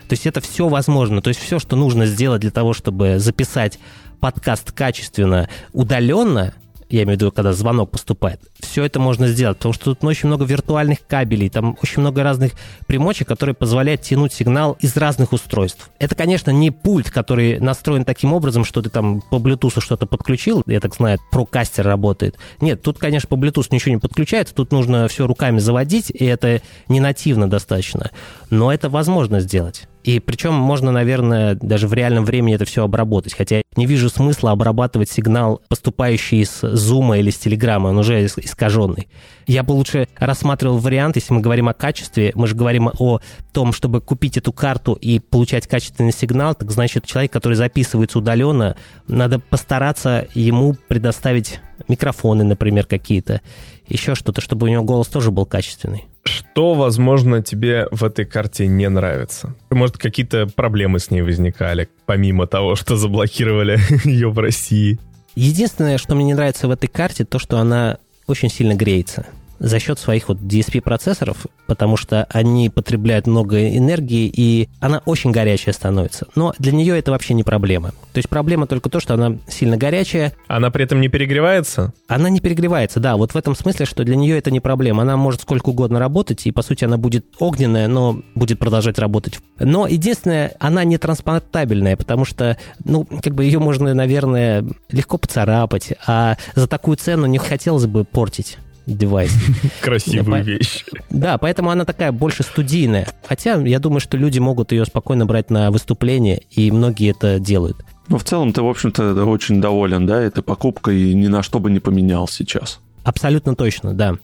[0.08, 1.20] То есть это все возможно.
[1.20, 3.78] То есть все, что нужно сделать для того, чтобы записать
[4.20, 6.54] подкаст качественно, удаленно,
[6.88, 10.28] я имею в виду, когда звонок поступает, все это можно сделать, потому что тут очень
[10.28, 12.52] много виртуальных кабелей, там очень много разных
[12.86, 15.90] примочек, которые позволяют тянуть сигнал из разных устройств.
[15.98, 20.62] Это, конечно, не пульт, который настроен таким образом, что ты там по Bluetooth что-то подключил,
[20.66, 22.36] я так знаю, прокастер работает.
[22.60, 26.62] Нет, тут, конечно, по Bluetooth ничего не подключается, тут нужно все руками заводить, и это
[26.88, 28.10] не нативно достаточно,
[28.50, 29.88] но это возможно сделать.
[30.06, 33.34] И причем можно, наверное, даже в реальном времени это все обработать.
[33.34, 39.08] Хотя не вижу смысла обрабатывать сигнал, поступающий из Zoom или с Telegram, он уже искаженный.
[39.48, 43.18] Я бы лучше рассматривал вариант, если мы говорим о качестве, мы же говорим о
[43.52, 48.76] том, чтобы купить эту карту и получать качественный сигнал, так значит, человек, который записывается удаленно,
[49.08, 53.40] надо постараться ему предоставить микрофоны, например, какие-то,
[53.88, 56.04] еще что-то, чтобы у него голос тоже был качественный.
[56.24, 59.54] Что, возможно, тебе в этой карте не нравится?
[59.70, 64.98] Может, какие-то проблемы с ней возникали, помимо того, что заблокировали ее в России?
[65.34, 69.26] Единственное, что мне не нравится в этой карте, то, что она очень сильно греется
[69.58, 75.74] за счет своих вот DSP-процессоров, потому что они потребляют много энергии, и она очень горячая
[75.74, 76.26] становится.
[76.34, 77.90] Но для нее это вообще не проблема.
[78.12, 80.32] То есть проблема только то, что она сильно горячая.
[80.48, 81.92] Она при этом не перегревается?
[82.08, 83.16] Она не перегревается, да.
[83.16, 85.02] Вот в этом смысле, что для нее это не проблема.
[85.02, 89.38] Она может сколько угодно работать, и, по сути, она будет огненная, но будет продолжать работать.
[89.58, 95.94] Но единственное, она не транспортабельная, потому что, ну, как бы ее можно, наверное, легко поцарапать,
[96.06, 98.58] а за такую цену не хотелось бы портить.
[98.86, 99.32] Девайс.
[99.80, 100.84] Красивую вещь.
[101.10, 103.08] Да, поэтому она такая больше студийная.
[103.26, 107.78] Хотя я думаю, что люди могут ее спокойно брать на выступление, и многие это делают.
[108.08, 111.58] Ну, в целом ты, в общем-то, очень доволен, да, этой покупкой и ни на что
[111.58, 112.80] бы не поменял сейчас.
[113.02, 114.16] Абсолютно точно, да.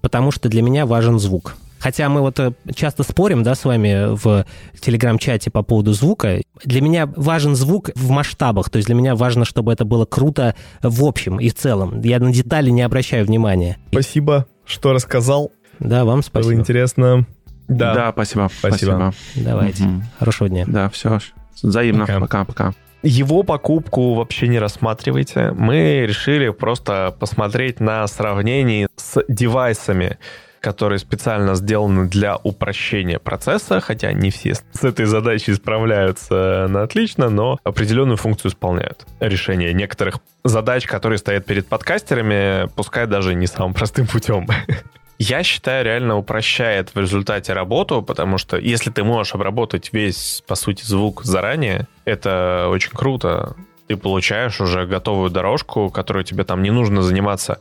[0.00, 1.54] Потому что для меня важен звук.
[1.82, 4.46] Хотя мы вот э, часто спорим, да, с вами в
[4.80, 6.40] телеграм-чате по поводу звука.
[6.64, 10.54] Для меня важен звук в масштабах, то есть для меня важно, чтобы это было круто
[10.80, 12.00] в общем и в целом.
[12.02, 13.78] Я на детали не обращаю внимания.
[13.90, 15.50] Спасибо, что рассказал.
[15.80, 16.52] Да, вам спасибо.
[16.52, 17.26] Было интересно.
[17.66, 18.48] Да, да спасибо.
[18.56, 19.12] Спасибо.
[19.32, 19.50] спасибо.
[19.50, 19.82] Давайте.
[19.82, 20.02] Угу.
[20.20, 20.64] Хорошего дня.
[20.68, 21.18] Да, все.
[21.62, 22.06] Взаимно.
[22.06, 22.74] Пока-пока.
[23.02, 25.50] Его покупку вообще не рассматривайте.
[25.50, 30.18] Мы решили просто посмотреть на сравнение с девайсами
[30.62, 37.28] которые специально сделаны для упрощения процесса, хотя не все с этой задачей справляются на отлично,
[37.28, 39.04] но определенную функцию исполняют.
[39.20, 44.46] Решение некоторых задач, которые стоят перед подкастерами, пускай даже не самым простым путем.
[45.18, 50.54] Я считаю, реально упрощает в результате работу, потому что если ты можешь обработать весь, по
[50.54, 53.54] сути, звук заранее, это очень круто.
[53.88, 57.58] Ты получаешь уже готовую дорожку, которую тебе там не нужно заниматься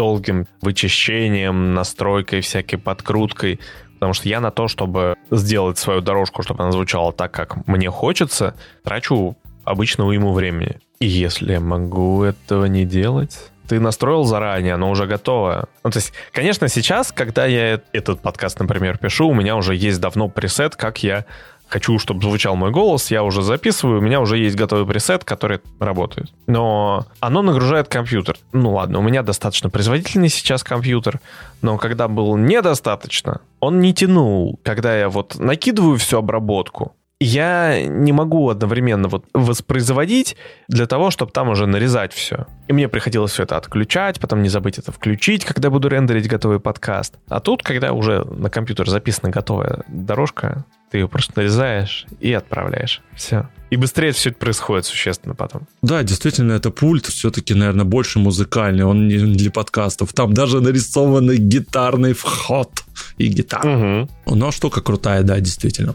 [0.00, 3.60] долгим вычищением, настройкой, всякой подкруткой.
[3.94, 7.90] Потому что я на то, чтобы сделать свою дорожку, чтобы она звучала так, как мне
[7.90, 10.78] хочется, трачу обычного ему времени.
[11.00, 15.68] И если я могу этого не делать, ты настроил заранее, оно уже готово.
[15.84, 20.00] Ну, то есть, конечно, сейчас, когда я этот подкаст, например, пишу, у меня уже есть
[20.00, 21.26] давно пресет, как я
[21.70, 25.60] хочу, чтобы звучал мой голос, я уже записываю, у меня уже есть готовый пресет, который
[25.78, 26.32] работает.
[26.46, 28.36] Но оно нагружает компьютер.
[28.52, 31.20] Ну ладно, у меня достаточно производительный сейчас компьютер,
[31.62, 34.58] но когда был недостаточно, он не тянул.
[34.64, 40.36] Когда я вот накидываю всю обработку, я не могу одновременно вот воспроизводить
[40.68, 42.46] для того, чтобы там уже нарезать все.
[42.66, 46.60] И мне приходилось все это отключать, потом не забыть это включить, когда буду рендерить готовый
[46.60, 47.18] подкаст.
[47.28, 53.00] А тут, когда уже на компьютер записана готовая дорожка, ты ее просто нарезаешь и отправляешь.
[53.14, 53.48] Все.
[53.70, 55.68] И быстрее все это происходит существенно потом.
[55.82, 60.12] Да, действительно, это пульт все-таки, наверное, больше музыкальный, он не для подкастов.
[60.12, 62.70] Там даже нарисованный гитарный вход
[63.18, 63.68] и гитара.
[63.68, 64.36] Угу.
[64.36, 65.94] Но штука крутая, да, действительно.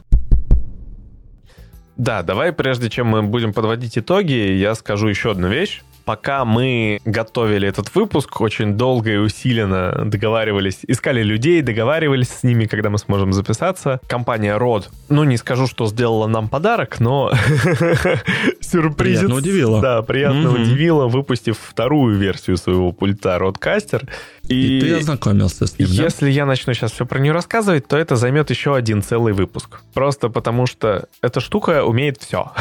[1.97, 5.81] Да, давай, прежде чем мы будем подводить итоги, я скажу еще одну вещь.
[6.05, 12.65] Пока мы готовили этот выпуск, очень долго и усиленно договаривались, искали людей, договаривались с ними,
[12.65, 13.99] когда мы сможем записаться.
[14.07, 17.31] Компания Rode, ну не скажу, что сделала нам подарок, но
[18.61, 19.19] сюрприз.
[19.19, 19.81] Приятно удивила.
[19.81, 24.07] Да, приятно удивила, выпустив вторую версию своего пульта Rodecaster.
[24.47, 26.31] И, и ты ознакомился с ним, Если да?
[26.31, 29.81] я начну сейчас все про нее рассказывать, то это займет еще один целый выпуск.
[29.93, 32.51] Просто потому что эта штука умеет все.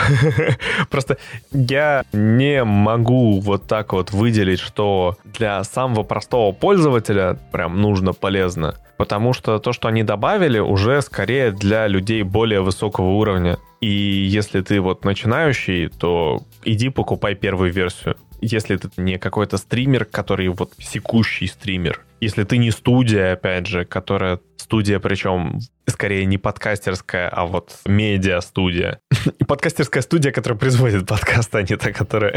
[0.90, 1.18] Просто
[1.53, 8.76] я не могу вот так вот выделить, что для самого простого пользователя прям нужно полезно.
[8.97, 13.59] Потому что то, что они добавили, уже скорее для людей более высокого уровня.
[13.80, 20.05] И если ты вот начинающий, то иди покупай первую версию если ты не какой-то стример,
[20.05, 26.39] который вот секущий стример, если ты не студия, опять же, которая студия, причем скорее не
[26.39, 29.01] подкастерская, а вот медиа-студия.
[29.47, 32.35] Подкастерская студия, которая производит подкасты, а не та, которая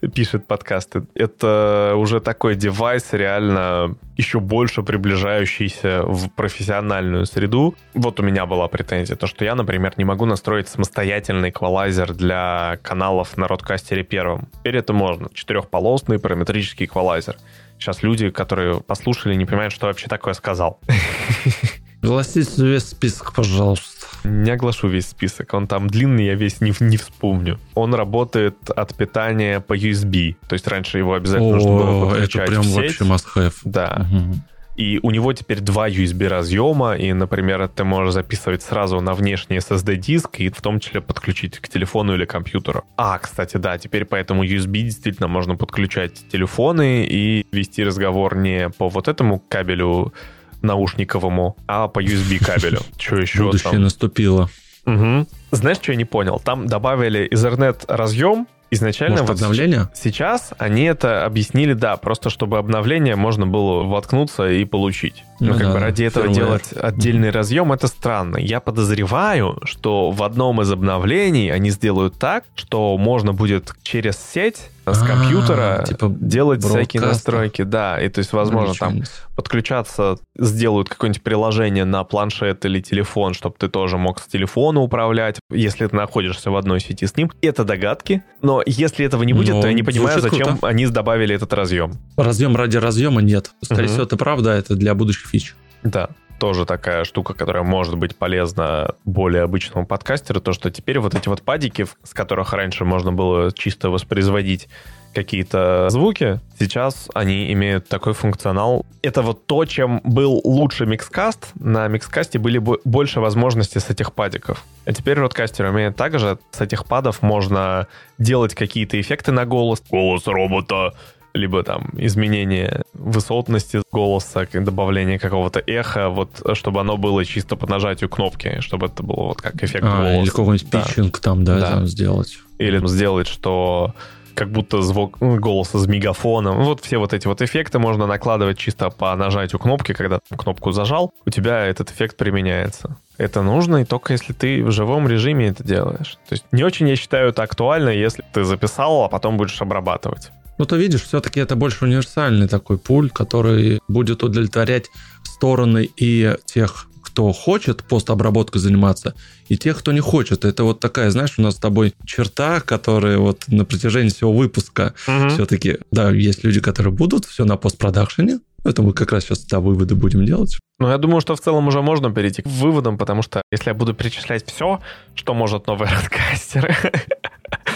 [0.14, 1.04] пишет подкасты.
[1.14, 7.74] Это уже такой девайс, реально еще больше приближающийся в профессиональную среду.
[7.94, 12.78] Вот у меня была претензия, то, что я, например, не могу настроить самостоятельный эквалайзер для
[12.82, 14.48] каналов на Родкастере первом.
[14.60, 15.28] Теперь это можно.
[15.32, 17.36] Четырехполосный параметрический эквалайзер.
[17.78, 20.80] Сейчас люди, которые послушали, не понимают, что вообще такое сказал.
[22.02, 24.06] Огласите весь список, пожалуйста.
[24.24, 27.58] Не оглашу весь список, он там длинный, я весь не, не вспомню.
[27.74, 32.48] Он работает от питания по USB, то есть раньше его обязательно О, нужно было подключать
[32.48, 33.54] это прям вообще must-have.
[33.64, 34.06] Да.
[34.10, 34.34] Угу.
[34.76, 39.58] И у него теперь два USB разъема, и, например, ты можешь записывать сразу на внешний
[39.58, 42.84] SSD-диск и в том числе подключить к телефону или компьютеру.
[42.96, 48.70] А, кстати, да, теперь по этому USB действительно можно подключать телефоны и вести разговор не
[48.70, 50.14] по вот этому кабелю
[50.62, 52.80] наушниковому, а по USB кабелю.
[52.98, 53.82] Что еще Будущее там?
[53.82, 54.48] наступило.
[54.86, 55.26] Угу.
[55.52, 56.40] Знаешь, что я не понял?
[56.44, 59.18] Там добавили Ethernet разъем, изначально...
[59.18, 59.88] Может, вот обновление?
[59.94, 65.24] Сейчас они это объяснили, да, просто чтобы обновление можно было воткнуться и получить.
[65.40, 66.34] Ну, ну как да, бы ради этого firmware.
[66.34, 68.38] делать отдельный mm разъем, это странно.
[68.38, 74.70] Я подозреваю, что в одном из обновлений они сделают так, что можно будет через сеть
[74.84, 79.02] с а, компьютера типа делать всякие настройки, да, и то есть, возможно, там
[79.36, 85.38] подключаться, сделают какое-нибудь приложение на планшет или телефон, чтобы ты тоже мог с телефона управлять,
[85.50, 87.30] если ты находишься в одной сети с ним.
[87.40, 91.52] Это догадки, но если этого не будет, то я не понимаю, зачем они добавили этот
[91.52, 91.92] разъем.
[92.16, 93.52] Разъем ради разъема нет.
[93.62, 95.54] Скорее всего, это правда, это для будущих фич.
[95.82, 96.10] Да
[96.42, 101.28] тоже такая штука, которая может быть полезна более обычному подкастеру, то, что теперь вот эти
[101.28, 104.68] вот падики, с которых раньше можно было чисто воспроизводить
[105.14, 108.84] какие-то звуки, сейчас они имеют такой функционал.
[109.02, 111.52] Это вот то, чем был лучше микскаст.
[111.54, 114.64] На микскасте были больше возможностей с этих падиков.
[114.84, 117.86] А теперь родкастер умеет также с этих падов можно
[118.18, 119.80] делать какие-то эффекты на голос.
[119.88, 120.94] Голос робота
[121.34, 128.08] либо там изменение высотности голоса, добавление какого-то эха, вот чтобы оно было чисто по нажатию
[128.10, 130.22] кнопки, чтобы это было вот как эффект а, голоса.
[130.22, 130.82] Или какой-нибудь да.
[130.82, 131.70] питчинг там, да, да.
[131.70, 132.38] Там сделать.
[132.58, 133.94] Или сделать, что
[134.34, 136.64] как будто звук ну, голоса с мегафоном.
[136.64, 141.12] Вот все вот эти вот эффекты можно накладывать чисто по нажатию кнопки, когда кнопку зажал,
[141.26, 142.96] у тебя этот эффект применяется.
[143.18, 146.16] Это нужно, и только если ты в живом режиме это делаешь.
[146.28, 150.30] То есть не очень, я считаю, это актуально, если ты записал, а потом будешь обрабатывать.
[150.58, 154.86] Ну, то видишь, все-таки это больше универсальный такой пульт, который будет удовлетворять
[155.24, 159.14] стороны и тех, кто хочет постобработкой заниматься,
[159.48, 160.44] и тех, кто не хочет.
[160.44, 164.94] Это вот такая, знаешь, у нас с тобой черта, которая вот на протяжении всего выпуска
[165.06, 165.28] угу.
[165.30, 169.60] все-таки, да, есть люди, которые будут все на постпродакшене, это мы как раз сейчас да,
[169.60, 170.56] выводы будем делать.
[170.78, 173.74] Ну, я думаю, что в целом уже можно перейти к выводам, потому что если я
[173.74, 174.80] буду перечислять все,
[175.14, 176.76] что может новый подкастер,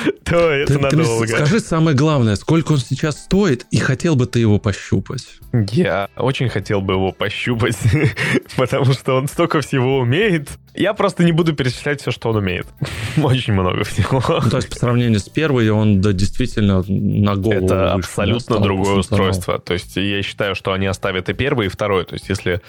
[0.24, 1.26] то это ты, надолго.
[1.26, 5.26] Ты скажи самое главное, сколько он сейчас стоит, и хотел бы ты его пощупать?
[5.70, 7.76] Я очень хотел бы его пощупать,
[8.56, 10.50] потому что он столько всего умеет.
[10.74, 12.66] Я просто не буду перечислять все, что он умеет.
[13.16, 14.22] Очень много всего.
[14.28, 18.96] Ну, то есть по сравнению с первой, он да, действительно на голову Это абсолютно другое
[18.96, 19.58] устройство.
[19.58, 22.04] То есть я считаю, что они оставят и первый, и второй.
[22.04, 22.60] То есть если,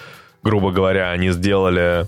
[0.42, 2.08] грубо говоря, они сделали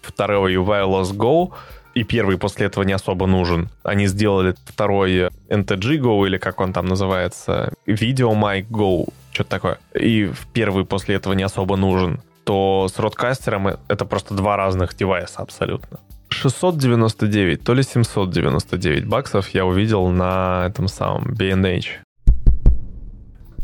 [0.00, 1.52] второй Wireless Go,
[1.94, 3.68] и первый после этого не особо нужен.
[3.82, 9.78] Они сделали второй NTG Go, или как он там называется, Video Mic Go, что-то такое.
[9.94, 12.20] И первый после этого не особо нужен.
[12.44, 16.00] То с родкастером это просто два разных девайса абсолютно.
[16.28, 22.00] 699, то ли 799 баксов я увидел на этом самом B&H.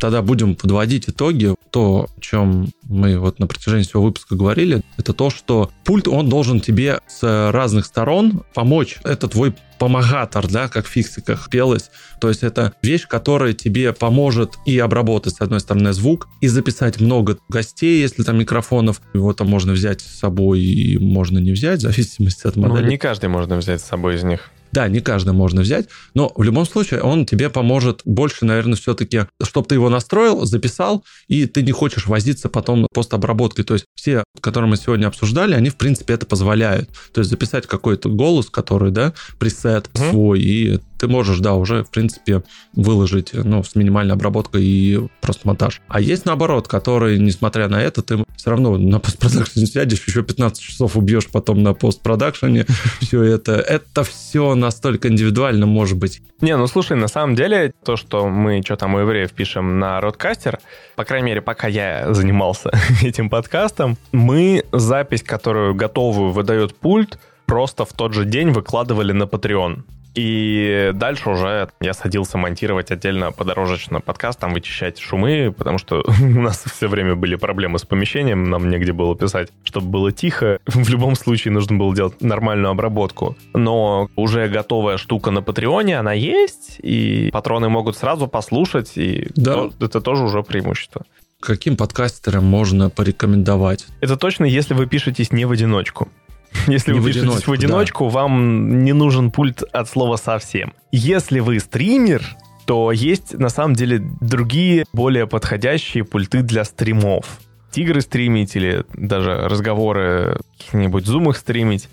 [0.01, 1.55] Тогда будем подводить итоги.
[1.71, 6.29] То, о чем мы вот на протяжении всего выпуска говорили, это то, что пульт, он
[6.29, 8.99] должен тебе с разных сторон помочь.
[9.05, 11.91] Это твой помогатор, да, как в фиксиках пелось.
[12.21, 17.01] То есть это вещь, которая тебе поможет и обработать, с одной стороны, звук, и записать
[17.01, 19.01] много гостей, если там микрофонов.
[19.15, 22.85] Его там можно взять с собой и можно не взять, в зависимости от модели.
[22.85, 24.51] Ну, не каждый можно взять с собой из них.
[24.73, 29.27] Да, не каждый можно взять, но в любом случае он тебе поможет больше, наверное, все-таки,
[29.43, 33.65] чтобы ты его настроил, записал, и ты не хочешь возиться потом постобработкой.
[33.65, 36.91] То есть все, которые мы сегодня обсуждали, они, в принципе, это позволяют.
[37.13, 40.11] То есть записать какой-то голос, который, да, пресет mm-hmm.
[40.11, 42.43] свой, и ты можешь, да, уже, в принципе,
[42.75, 45.81] выложить, ну, с минимальной обработкой и просто монтаж.
[45.89, 50.61] А есть наоборот, который, несмотря на это, ты все равно на постпродакшене сядешь, еще 15
[50.61, 52.67] часов убьешь потом на постпродакшене.
[53.01, 56.23] Все это, это все настолько индивидуально может быть.
[56.41, 60.01] Не, ну слушай, на самом деле, то, что мы что там у евреев пишем на
[60.01, 60.59] Родкастер,
[60.97, 62.71] по крайней мере, пока я занимался
[63.03, 69.25] этим подкастом, мы запись, которую готовую выдает пульт, просто в тот же день выкладывали на
[69.25, 69.83] Patreon.
[70.15, 76.41] И дальше уже я садился монтировать отдельно подорожечно подкаст, там вычищать шумы, потому что у
[76.41, 80.59] нас все время были проблемы с помещением, нам негде было писать, чтобы было тихо.
[80.67, 83.37] В любом случае нужно было делать нормальную обработку.
[83.55, 89.55] Но уже готовая штука на Патреоне, она есть, и патроны могут сразу послушать, и да.
[89.55, 91.05] то, это тоже уже преимущество.
[91.41, 93.87] Каким подкастерам можно порекомендовать?
[94.03, 96.09] Это точно, если вы пишетесь не в одиночку.
[96.67, 98.11] Если не вы пишетесь в одиночку, да.
[98.11, 100.73] вам не нужен пульт от слова совсем.
[100.93, 102.23] Если вы стример,
[102.67, 107.27] то есть на самом деле другие, более подходящие пульты для стримов.
[107.71, 111.89] Тигры стримить или даже разговоры каких-нибудь зумах стримить.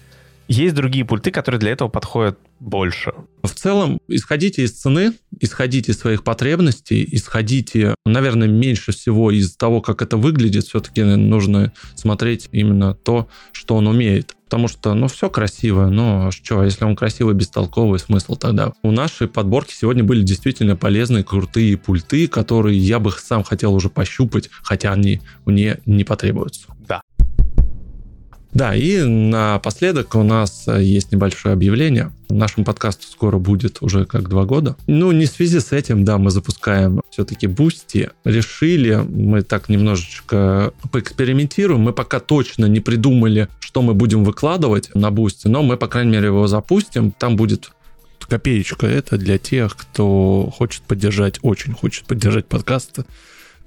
[0.48, 3.14] Есть другие пульты, которые для этого подходят больше.
[3.44, 9.82] В целом, исходите из цены, исходите из своих потребностей, исходите, наверное, меньше всего из того,
[9.82, 10.64] как это выглядит.
[10.64, 14.37] Все-таки нужно смотреть именно то, что он умеет.
[14.48, 18.72] Потому что, ну, все красиво, но что, если он красивый, бестолковый, смысл тогда?
[18.82, 23.90] У нашей подборки сегодня были действительно полезные, крутые пульты, которые я бы сам хотел уже
[23.90, 26.68] пощупать, хотя они мне не потребуются.
[26.88, 27.02] Да.
[28.54, 32.12] Да, и напоследок у нас есть небольшое объявление.
[32.30, 34.76] Нашему подкасту скоро будет уже как два года.
[34.88, 38.10] Ну, не в связи с этим, да, мы запускаем все-таки Boosty.
[38.24, 41.82] Решили, мы так немножечко поэкспериментируем.
[41.82, 46.12] Мы пока точно не придумали, что мы будем выкладывать на Boosty, но мы, по крайней
[46.12, 47.12] мере, его запустим.
[47.12, 47.72] Там будет
[48.28, 48.88] копеечка.
[48.88, 53.06] Это для тех, кто хочет поддержать, очень хочет поддержать подкасты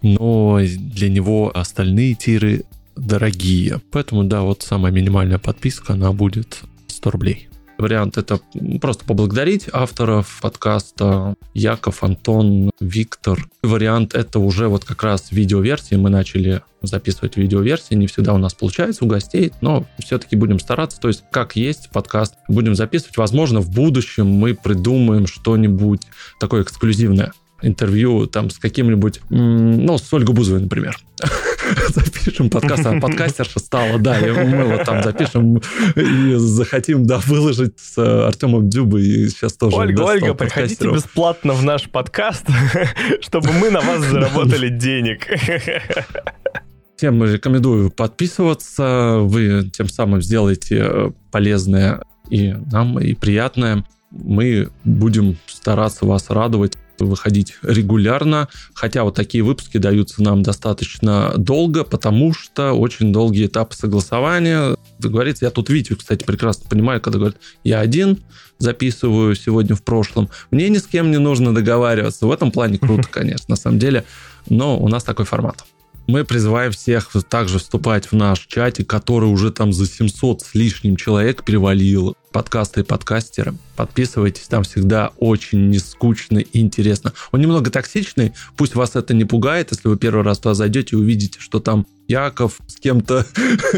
[0.02, 2.64] но для него остальные тиры
[2.96, 3.80] дорогие.
[3.90, 7.50] Поэтому, да, вот самая минимальная подписка, она будет 100 рублей.
[7.80, 8.38] Вариант это
[8.80, 13.48] просто поблагодарить авторов подкаста Яков, Антон, Виктор.
[13.62, 15.94] Вариант это уже вот как раз видеоверсии.
[15.94, 17.94] Мы начали записывать видеоверсии.
[17.94, 21.00] Не всегда у нас получается у гостей, но все-таки будем стараться.
[21.00, 23.16] То есть как есть подкаст, будем записывать.
[23.16, 26.02] Возможно, в будущем мы придумаем что-нибудь
[26.38, 30.98] такое эксклюзивное интервью там с каким-нибудь, ну, с Ольгой Бузовой, например.
[31.94, 35.60] Запишем подкаст, а подкастерша стала, да, и мы вот там запишем
[35.96, 39.76] и захотим, да, выложить с Артемом Дюбой, и сейчас тоже.
[39.76, 42.46] Ольга, Ольга, приходите бесплатно в наш подкаст,
[43.20, 45.26] чтобы мы на вас заработали денег.
[46.96, 53.84] Всем рекомендую подписываться, вы тем самым сделаете полезное и нам, и приятное.
[54.10, 56.76] Мы будем стараться вас радовать
[57.06, 63.74] выходить регулярно, хотя вот такие выпуски даются нам достаточно долго, потому что очень долгий этап
[63.74, 64.76] согласования.
[64.98, 68.18] Говорится, я тут Витю, кстати, прекрасно понимаю, когда говорят, я один
[68.58, 72.26] записываю сегодня в прошлом, мне ни с кем не нужно договариваться.
[72.26, 74.04] В этом плане круто, конечно, на самом деле,
[74.48, 75.64] но у нас такой формат.
[76.06, 80.96] Мы призываем всех также вступать в наш чатик, который уже там за 700 с лишним
[80.96, 82.16] человек перевалил.
[82.32, 83.54] Подкасты и подкастеры.
[83.74, 87.12] Подписывайтесь, там всегда очень нескучно и интересно.
[87.32, 90.98] Он немного токсичный, пусть вас это не пугает, если вы первый раз туда зайдете и
[90.98, 93.26] увидите, что там Яков с кем-то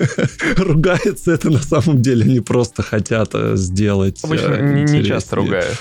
[0.58, 4.22] ругается, это на самом деле не просто хотят э, сделать.
[4.22, 5.78] Обычно э, не часто ругают.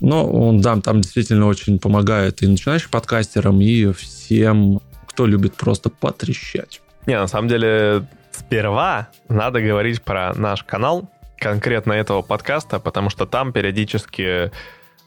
[0.00, 5.90] Но он да, там действительно очень помогает и начинающим подкастерам, и всем кто любит просто
[5.90, 6.80] потрещать.
[7.06, 13.26] Не, на самом деле, сперва надо говорить про наш канал, конкретно этого подкаста, потому что
[13.26, 14.50] там периодически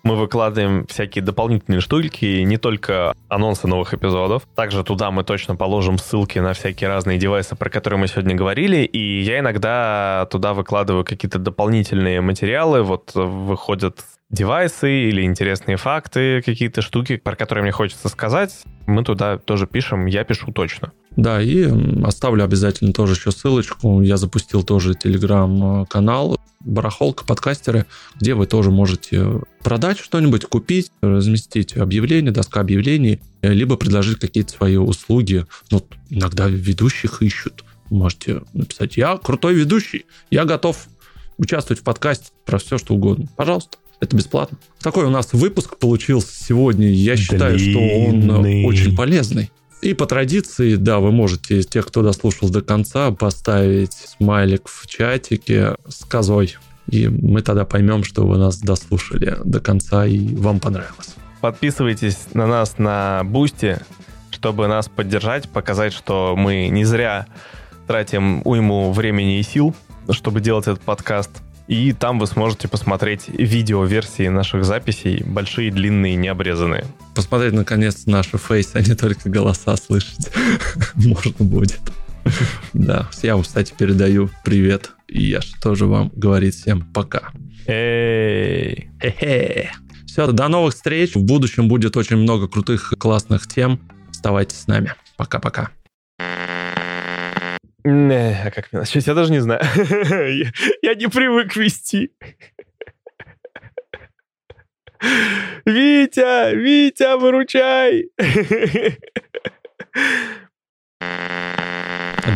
[0.03, 4.43] мы выкладываем всякие дополнительные штуки, не только анонсы новых эпизодов.
[4.55, 8.77] Также туда мы точно положим ссылки на всякие разные девайсы, про которые мы сегодня говорили.
[8.77, 12.81] И я иногда туда выкладываю какие-то дополнительные материалы.
[12.81, 13.99] Вот выходят
[14.31, 20.05] девайсы или интересные факты, какие-то штуки, про которые мне хочется сказать, мы туда тоже пишем,
[20.05, 20.91] я пишу точно.
[21.17, 21.67] Да, и
[22.03, 24.01] оставлю обязательно тоже еще ссылочку.
[24.01, 27.85] Я запустил тоже телеграм-канал барахолка, подкастеры,
[28.19, 34.77] где вы тоже можете продать что-нибудь, купить, разместить объявление, доска объявлений, либо предложить какие-то свои
[34.77, 35.45] услуги.
[35.69, 37.65] Ну, иногда ведущих ищут.
[37.89, 40.87] Можете написать, я крутой ведущий, я готов
[41.37, 43.27] участвовать в подкасте про все, что угодно.
[43.35, 43.77] Пожалуйста.
[44.01, 44.57] Это бесплатно.
[44.81, 46.89] Такой у нас выпуск получился сегодня.
[46.89, 48.31] Я считаю, Длинный.
[48.31, 49.51] что он очень полезный.
[49.81, 55.75] И по традиции, да, вы можете, тех, кто дослушал до конца, поставить смайлик в чатике
[55.87, 56.57] с козой.
[56.87, 61.15] И мы тогда поймем, что вы нас дослушали до конца и вам понравилось.
[61.39, 63.79] Подписывайтесь на нас на Boosty,
[64.31, 67.27] чтобы нас поддержать, показать, что мы не зря
[67.87, 69.75] тратим уйму времени и сил,
[70.09, 71.31] чтобы делать этот подкаст.
[71.67, 76.85] И там вы сможете посмотреть видео-версии наших записей, большие, длинные, необрезанные.
[77.15, 80.31] Посмотреть, наконец, наши фейсы, а не только голоса слышать.
[80.95, 81.79] Можно будет.
[82.73, 84.91] Да, я вам, кстати, передаю привет.
[85.07, 87.31] И я же тоже вам говорит всем пока.
[87.67, 88.89] Эй!
[90.05, 91.15] Все, до новых встреч.
[91.15, 93.79] В будущем будет очень много крутых, классных тем.
[94.09, 94.93] Оставайтесь с нами.
[95.17, 95.71] Пока-пока.
[97.83, 99.07] Не, а как мне начать?
[99.07, 99.61] Я даже не знаю.
[100.81, 102.11] я, не привык вести.
[105.65, 108.11] Витя, Витя, выручай!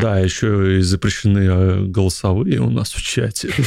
[0.01, 3.49] Да, еще и запрещены э, голосовые у нас в чате.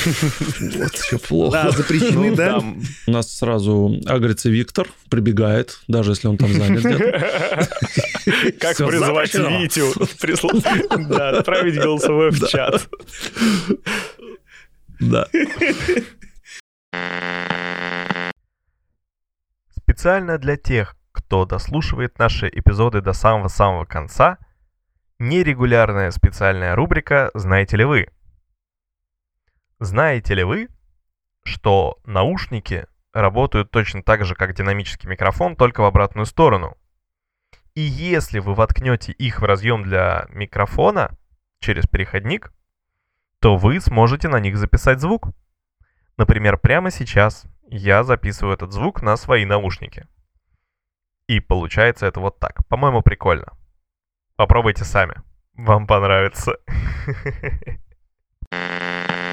[0.78, 1.62] Вот еще плохо.
[1.64, 2.62] Да, запрещены, ну, да?
[3.06, 6.82] У нас сразу агрится Виктор, прибегает, даже если он там занят.
[8.60, 9.92] Как призвать Витю?
[11.08, 12.88] Да, отправить голосовое в чат.
[15.00, 15.28] Да.
[19.82, 24.38] Специально для тех, кто дослушивает наши эпизоды до самого-самого конца–
[25.20, 28.08] Нерегулярная специальная рубрика «Знаете ли вы?».
[29.80, 30.68] Знаете ли вы,
[31.42, 36.76] что наушники работают точно так же, как динамический микрофон, только в обратную сторону?
[37.74, 41.18] И если вы воткнете их в разъем для микрофона
[41.58, 42.52] через переходник,
[43.40, 45.30] то вы сможете на них записать звук.
[46.16, 50.06] Например, прямо сейчас я записываю этот звук на свои наушники.
[51.26, 52.64] И получается это вот так.
[52.68, 53.58] По-моему, прикольно.
[54.38, 55.14] Попробуйте сами.
[55.56, 56.58] Вам понравится.